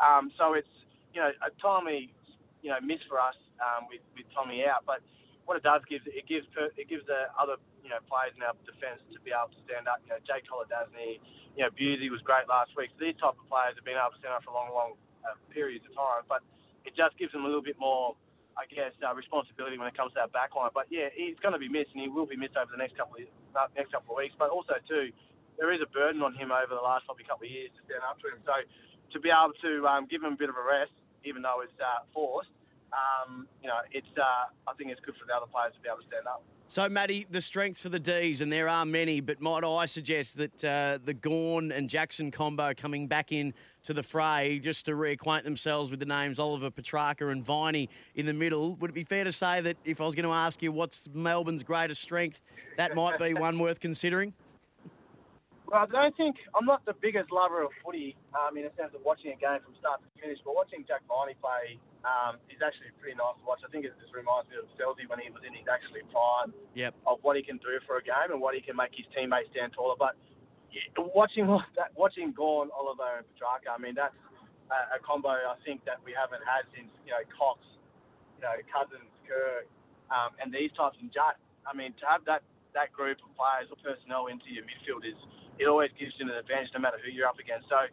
Um, 0.00 0.32
so 0.36 0.52
it's, 0.56 0.70
you 1.16 1.20
know, 1.22 1.30
a 1.44 1.50
timely, 1.62 2.12
you 2.60 2.68
know, 2.72 2.80
miss 2.82 3.00
for 3.08 3.20
us 3.20 3.36
um, 3.62 3.86
with 3.88 4.02
with 4.16 4.26
Tommy 4.34 4.66
out, 4.66 4.82
but 4.84 5.00
what 5.44 5.56
it 5.60 5.64
does 5.64 5.84
gives 5.88 6.04
it 6.08 6.24
gives 6.26 6.48
it 6.76 6.88
gives 6.88 7.04
the 7.06 7.28
other 7.36 7.60
you 7.84 7.92
know 7.92 8.00
players 8.08 8.32
in 8.36 8.42
our 8.42 8.56
defence 8.64 9.00
to 9.12 9.20
be 9.20 9.30
able 9.32 9.52
to 9.52 9.60
stand 9.68 9.86
up. 9.88 10.00
You 10.08 10.16
know, 10.16 10.20
Jake 10.24 10.48
Kolodjashnij, 10.48 11.20
you 11.56 11.62
know, 11.62 11.70
Bewsy 11.76 12.08
was 12.08 12.24
great 12.24 12.48
last 12.48 12.72
week. 12.76 12.90
So 12.96 13.04
these 13.04 13.16
type 13.20 13.36
of 13.36 13.46
players 13.46 13.76
have 13.76 13.86
been 13.86 14.00
able 14.00 14.16
to 14.16 14.20
stand 14.20 14.34
up 14.34 14.42
for 14.42 14.56
long, 14.56 14.72
long 14.72 14.90
uh, 15.22 15.36
periods 15.52 15.84
of 15.84 15.92
time. 15.92 16.24
But 16.26 16.40
it 16.84 16.92
just 16.96 17.16
gives 17.18 17.32
them 17.32 17.44
a 17.44 17.50
little 17.50 17.64
bit 17.64 17.76
more, 17.80 18.16
I 18.56 18.68
guess, 18.68 18.92
uh, 19.00 19.12
responsibility 19.16 19.76
when 19.76 19.88
it 19.88 19.96
comes 19.96 20.12
to 20.14 20.22
that 20.22 20.32
back 20.32 20.54
line. 20.54 20.70
But 20.72 20.88
yeah, 20.88 21.08
he's 21.12 21.36
going 21.40 21.56
to 21.56 21.60
be 21.60 21.68
missed, 21.68 21.92
and 21.96 22.00
he 22.00 22.08
will 22.08 22.28
be 22.28 22.36
missed 22.36 22.56
over 22.56 22.70
the 22.70 22.80
next 22.80 22.96
couple 22.96 23.18
of 23.18 23.26
uh, 23.56 23.68
next 23.76 23.92
couple 23.92 24.14
of 24.14 24.18
weeks. 24.20 24.36
But 24.38 24.52
also 24.52 24.76
too, 24.86 25.10
there 25.58 25.72
is 25.72 25.80
a 25.80 25.90
burden 25.90 26.22
on 26.22 26.36
him 26.36 26.52
over 26.52 26.72
the 26.72 26.84
last 26.84 27.08
probably 27.08 27.24
couple 27.24 27.48
of 27.48 27.52
years 27.52 27.72
to 27.76 27.80
stand 27.88 28.04
up 28.04 28.20
to 28.20 28.30
him. 28.30 28.40
So 28.44 28.54
to 28.54 29.16
be 29.18 29.32
able 29.32 29.56
to 29.64 29.72
um, 29.88 30.06
give 30.06 30.22
him 30.22 30.36
a 30.36 30.40
bit 30.40 30.52
of 30.52 30.56
a 30.56 30.64
rest, 30.64 30.94
even 31.24 31.42
though 31.42 31.64
it's 31.64 31.76
uh, 31.80 32.04
forced. 32.12 32.52
Um, 32.94 33.50
you 33.58 33.66
know, 33.66 33.82
it's. 33.90 34.12
Uh, 34.14 34.54
I 34.70 34.72
think 34.78 34.94
it's 34.94 35.02
good 35.02 35.18
for 35.18 35.26
the 35.26 35.34
other 35.34 35.50
players 35.50 35.74
to 35.74 35.80
be 35.82 35.90
able 35.90 36.04
to 36.04 36.06
stand 36.06 36.30
up. 36.30 36.46
So, 36.66 36.88
Matty, 36.88 37.26
the 37.30 37.40
strengths 37.40 37.80
for 37.80 37.90
the 37.90 37.98
D's, 37.98 38.40
and 38.40 38.50
there 38.50 38.68
are 38.68 38.86
many, 38.86 39.20
but 39.20 39.40
might 39.40 39.62
I 39.62 39.84
suggest 39.84 40.38
that 40.38 40.64
uh, 40.64 40.98
the 41.04 41.12
Gawn 41.12 41.70
and 41.70 41.90
Jackson 41.90 42.30
combo 42.30 42.72
coming 42.74 43.06
back 43.06 43.32
in 43.32 43.52
to 43.84 43.92
the 43.92 44.02
fray 44.02 44.58
just 44.60 44.86
to 44.86 44.92
reacquaint 44.92 45.44
themselves 45.44 45.90
with 45.90 46.00
the 46.00 46.06
names 46.06 46.38
Oliver 46.38 46.70
Petracca 46.70 47.30
and 47.30 47.44
Viney 47.44 47.90
in 48.14 48.24
the 48.24 48.32
middle. 48.32 48.76
Would 48.76 48.90
it 48.90 48.94
be 48.94 49.04
fair 49.04 49.24
to 49.24 49.32
say 49.32 49.60
that 49.60 49.76
if 49.84 50.00
I 50.00 50.04
was 50.04 50.14
going 50.14 50.24
to 50.24 50.32
ask 50.32 50.62
you 50.62 50.72
what's 50.72 51.06
Melbourne's 51.12 51.62
greatest 51.62 52.00
strength, 52.00 52.40
that 52.78 52.94
might 52.94 53.18
be 53.18 53.34
one 53.34 53.58
worth 53.58 53.78
considering? 53.78 54.32
Well, 55.66 55.82
I 55.82 55.86
don't 55.86 56.16
think 56.16 56.36
I'm 56.58 56.64
not 56.64 56.84
the 56.86 56.94
biggest 57.00 57.30
lover 57.30 57.62
of 57.62 57.70
footy 57.84 58.16
um, 58.34 58.56
in 58.56 58.64
a 58.64 58.74
sense 58.74 58.94
of 58.94 59.02
watching 59.04 59.32
a 59.32 59.36
game 59.36 59.60
from 59.64 59.74
start 59.78 60.00
to 60.00 60.20
finish, 60.20 60.38
but 60.44 60.54
watching 60.54 60.84
Jack 60.88 61.02
Viney 61.08 61.34
play 61.40 61.78
um, 62.04 62.36
is 62.52 62.60
actually 62.60 62.92
pretty 63.00 63.16
nice 63.16 63.34
to 63.40 63.44
watch. 63.48 63.64
I 63.64 63.68
think 63.72 63.88
it 63.88 63.96
just 63.96 64.12
reminds 64.12 64.48
me 64.52 64.60
of 64.60 64.68
Selzy 64.76 65.08
when 65.08 65.18
he 65.20 65.32
was 65.32 65.40
in 65.44 65.56
his 65.56 65.64
actually 65.66 66.04
prime 66.12 66.52
Yep. 66.76 66.92
of 67.08 67.18
what 67.24 67.34
he 67.36 67.42
can 67.42 67.56
do 67.64 67.80
for 67.88 67.96
a 67.96 68.04
game 68.04 68.30
and 68.32 68.40
what 68.40 68.52
he 68.54 68.60
can 68.60 68.76
make 68.76 68.92
his 68.92 69.08
teammates 69.16 69.48
stand 69.56 69.72
taller. 69.72 69.96
But 69.96 70.14
yeah, 70.68 70.84
watching 71.16 71.48
that, 71.78 71.96
watching 71.96 72.32
Gawn, 72.36 72.68
Oliver, 72.76 73.22
and 73.22 73.26
Petracca, 73.32 73.72
I 73.72 73.78
mean 73.80 73.96
that's 73.96 74.16
a, 74.68 74.96
a 74.96 74.98
combo 75.00 75.32
I 75.32 75.56
think 75.64 75.84
that 75.88 76.02
we 76.04 76.12
haven't 76.12 76.44
had 76.44 76.68
since 76.76 76.90
you 77.08 77.12
know 77.16 77.22
Cox, 77.32 77.62
you 78.36 78.42
know 78.44 78.54
Cousins, 78.68 79.08
Kerr, 79.24 79.64
um, 80.12 80.36
and 80.42 80.52
these 80.52 80.70
types 80.76 80.98
and 81.00 81.08
Jack. 81.14 81.40
I 81.64 81.72
mean 81.72 81.96
to 82.02 82.04
have 82.10 82.26
that 82.28 82.44
that 82.76 82.90
group 82.92 83.22
of 83.22 83.30
players 83.38 83.70
or 83.70 83.78
personnel 83.80 84.26
into 84.28 84.50
your 84.50 84.66
midfield 84.66 85.06
is 85.06 85.16
it 85.62 85.70
always 85.70 85.94
gives 85.94 86.10
you 86.18 86.26
an 86.26 86.34
advantage 86.34 86.74
no 86.74 86.82
matter 86.82 86.98
who 86.98 87.08
you're 87.14 87.30
up 87.30 87.38
against. 87.38 87.70
So 87.70 87.86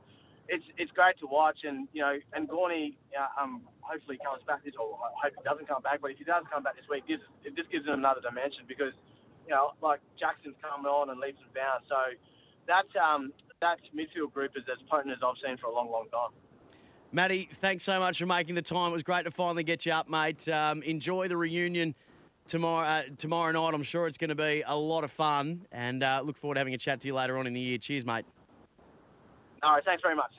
it's 0.50 0.66
it's 0.78 0.92
great 0.92 1.16
to 1.22 1.28
watch, 1.30 1.62
and 1.64 1.88
you 1.94 2.02
know, 2.02 2.18
and 2.34 2.50
Gorney 2.50 2.98
uh, 3.14 3.30
um 3.40 3.62
hopefully 3.82 4.18
comes 4.24 4.42
back 4.48 4.64
this, 4.64 4.74
or 4.80 4.98
I 5.02 5.28
hope 5.28 5.34
he 5.38 5.44
doesn't 5.44 5.68
come 5.68 5.82
back, 5.82 6.02
but 6.02 6.12
if 6.12 6.18
he 6.18 6.24
does 6.24 6.44
come 6.52 6.64
back 6.64 6.76
this 6.76 6.88
week, 6.90 7.04
this 7.08 7.20
it 7.44 7.56
just 7.56 7.70
gives 7.72 7.86
him 7.86 8.00
another 8.00 8.22
dimension 8.22 8.64
because 8.68 8.94
you 9.48 9.54
know, 9.54 9.74
like 9.82 10.00
Jackson's 10.20 10.56
coming 10.62 10.86
on 10.86 11.10
and 11.10 11.20
leaps 11.20 11.40
and 11.44 11.54
bounds. 11.54 11.86
So 11.90 11.98
that 12.68 12.88
um 13.00 13.34
that 13.62 13.80
midfield 13.96 14.34
group 14.34 14.52
is 14.56 14.64
as 14.72 14.80
potent 14.90 15.14
as 15.14 15.20
I've 15.24 15.36
seen 15.44 15.58
for 15.58 15.68
a 15.68 15.74
long, 15.74 15.92
long 15.92 16.08
time. 16.10 16.32
Matty, 17.12 17.50
thanks 17.60 17.84
so 17.84 18.00
much 18.00 18.20
for 18.20 18.26
making 18.26 18.56
the 18.56 18.62
time. 18.62 18.92
It 18.92 18.94
was 18.94 19.04
great 19.04 19.24
to 19.24 19.32
finally 19.32 19.64
get 19.64 19.86
you 19.86 19.92
up, 19.92 20.10
mate. 20.10 20.48
Um, 20.48 20.82
enjoy 20.84 21.28
the 21.28 21.36
reunion 21.36 21.94
tomorrow 22.48 22.88
uh, 22.88 23.04
tomorrow 23.18 23.52
night. 23.52 23.74
I'm 23.74 23.84
sure 23.84 24.08
it's 24.08 24.18
going 24.18 24.30
to 24.30 24.36
be 24.36 24.64
a 24.66 24.76
lot 24.76 25.04
of 25.04 25.12
fun, 25.12 25.66
and 25.72 26.04
uh, 26.04 26.22
look 26.24 26.38
forward 26.38 26.56
to 26.56 26.60
having 26.60 26.74
a 26.74 26.78
chat 26.78 27.02
to 27.02 27.08
you 27.08 27.14
later 27.14 27.38
on 27.38 27.48
in 27.48 27.54
the 27.54 27.60
year. 27.60 27.78
Cheers, 27.78 28.06
mate. 28.06 28.26
All 29.64 29.74
right, 29.74 29.84
thanks 29.86 30.02
very 30.02 30.16
much. 30.16 30.32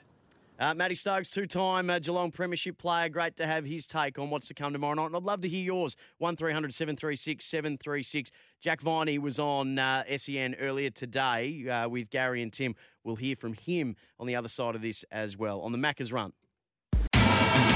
Uh, 0.62 0.72
Matty 0.72 0.94
Stokes, 0.94 1.28
two-time 1.28 1.90
uh, 1.90 1.98
Geelong 1.98 2.30
Premiership 2.30 2.78
player. 2.78 3.08
Great 3.08 3.34
to 3.34 3.48
have 3.48 3.64
his 3.64 3.84
take 3.84 4.16
on 4.16 4.30
what's 4.30 4.46
to 4.46 4.54
come 4.54 4.72
tomorrow 4.72 4.94
night. 4.94 5.06
And 5.06 5.16
I'd 5.16 5.24
love 5.24 5.40
to 5.40 5.48
hear 5.48 5.64
yours. 5.64 5.96
1300 6.18 6.72
736 6.72 7.44
736. 7.44 8.30
Jack 8.60 8.80
Viney 8.80 9.18
was 9.18 9.40
on 9.40 9.80
uh, 9.80 10.04
SEN 10.16 10.54
earlier 10.60 10.90
today 10.90 11.68
uh, 11.68 11.88
with 11.88 12.10
Gary 12.10 12.44
and 12.44 12.52
Tim. 12.52 12.76
We'll 13.02 13.16
hear 13.16 13.34
from 13.34 13.54
him 13.54 13.96
on 14.20 14.28
the 14.28 14.36
other 14.36 14.46
side 14.46 14.76
of 14.76 14.82
this 14.82 15.04
as 15.10 15.36
well, 15.36 15.62
on 15.62 15.72
the 15.72 15.78
Macca's 15.78 16.12
Run. 16.12 16.32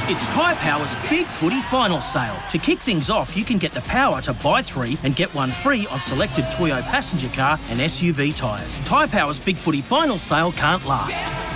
It's 0.08 0.28
Tyre 0.28 0.54
Power's 0.54 0.94
Big 1.10 1.26
Footy 1.26 1.60
Final 1.62 2.00
Sale. 2.00 2.38
To 2.50 2.58
kick 2.58 2.78
things 2.78 3.10
off, 3.10 3.36
you 3.36 3.42
can 3.42 3.58
get 3.58 3.72
the 3.72 3.80
power 3.80 4.20
to 4.20 4.32
buy 4.32 4.62
three 4.62 4.96
and 5.02 5.16
get 5.16 5.34
one 5.34 5.50
free 5.50 5.88
on 5.90 5.98
selected 5.98 6.44
Toyo 6.52 6.80
passenger 6.82 7.30
car 7.30 7.58
and 7.68 7.80
SUV 7.80 8.32
tyres. 8.32 8.76
Tyre 8.84 9.08
Power's 9.08 9.40
Big 9.40 9.56
Footy 9.56 9.82
Final 9.82 10.18
Sale 10.18 10.52
can't 10.52 10.84
last. 10.84 11.55